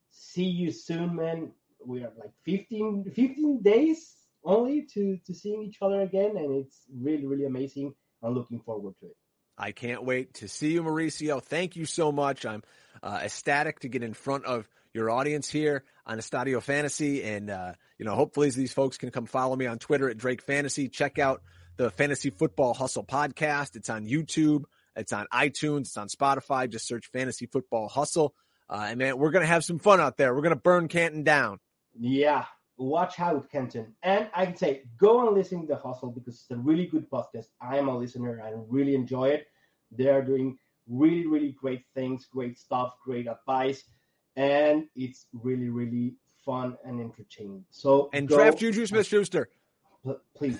[0.09, 1.51] See you soon, man.
[1.85, 6.81] We are like 15, 15 days only to, to seeing each other again, and it's
[6.95, 7.93] really, really amazing.
[8.23, 9.17] I'm looking forward to it.
[9.57, 11.41] I can't wait to see you, Mauricio.
[11.41, 12.45] Thank you so much.
[12.45, 12.61] I'm
[13.01, 17.23] uh, ecstatic to get in front of your audience here on Estadio Fantasy.
[17.23, 20.43] And, uh, you know, hopefully these folks can come follow me on Twitter at Drake
[20.43, 20.89] Fantasy.
[20.89, 21.41] Check out
[21.77, 23.75] the Fantasy Football Hustle podcast.
[23.75, 24.63] It's on YouTube.
[24.95, 25.81] It's on iTunes.
[25.81, 26.69] It's on Spotify.
[26.69, 28.33] Just search Fantasy Football Hustle.
[28.69, 30.33] Uh, and man, we're going to have some fun out there.
[30.33, 31.59] We're going to burn Canton down.
[31.97, 32.45] Yeah.
[32.77, 33.95] Watch out, Canton.
[34.03, 37.09] And I can say, go and listen to The Hustle because it's a really good
[37.09, 37.45] podcast.
[37.61, 38.41] I am a listener.
[38.43, 39.47] I really enjoy it.
[39.91, 40.57] They are doing
[40.87, 43.83] really, really great things, great stuff, great advice,
[44.35, 46.15] and it's really, really
[46.45, 47.65] fun and entertaining.
[47.71, 49.49] So and go, draft Juju Smith Schuster.
[50.35, 50.59] please.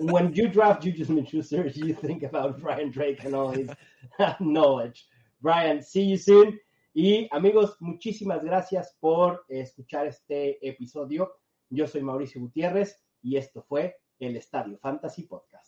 [0.00, 3.70] When you draft Juju Smith Schuster, you think about Brian Drake and all his
[4.40, 5.06] knowledge.
[5.40, 6.58] Brian, see you soon.
[6.94, 11.30] Y amigos, muchísimas gracias por escuchar este episodio.
[11.70, 15.67] Yo soy Mauricio Gutiérrez y esto fue el Estadio Fantasy Podcast.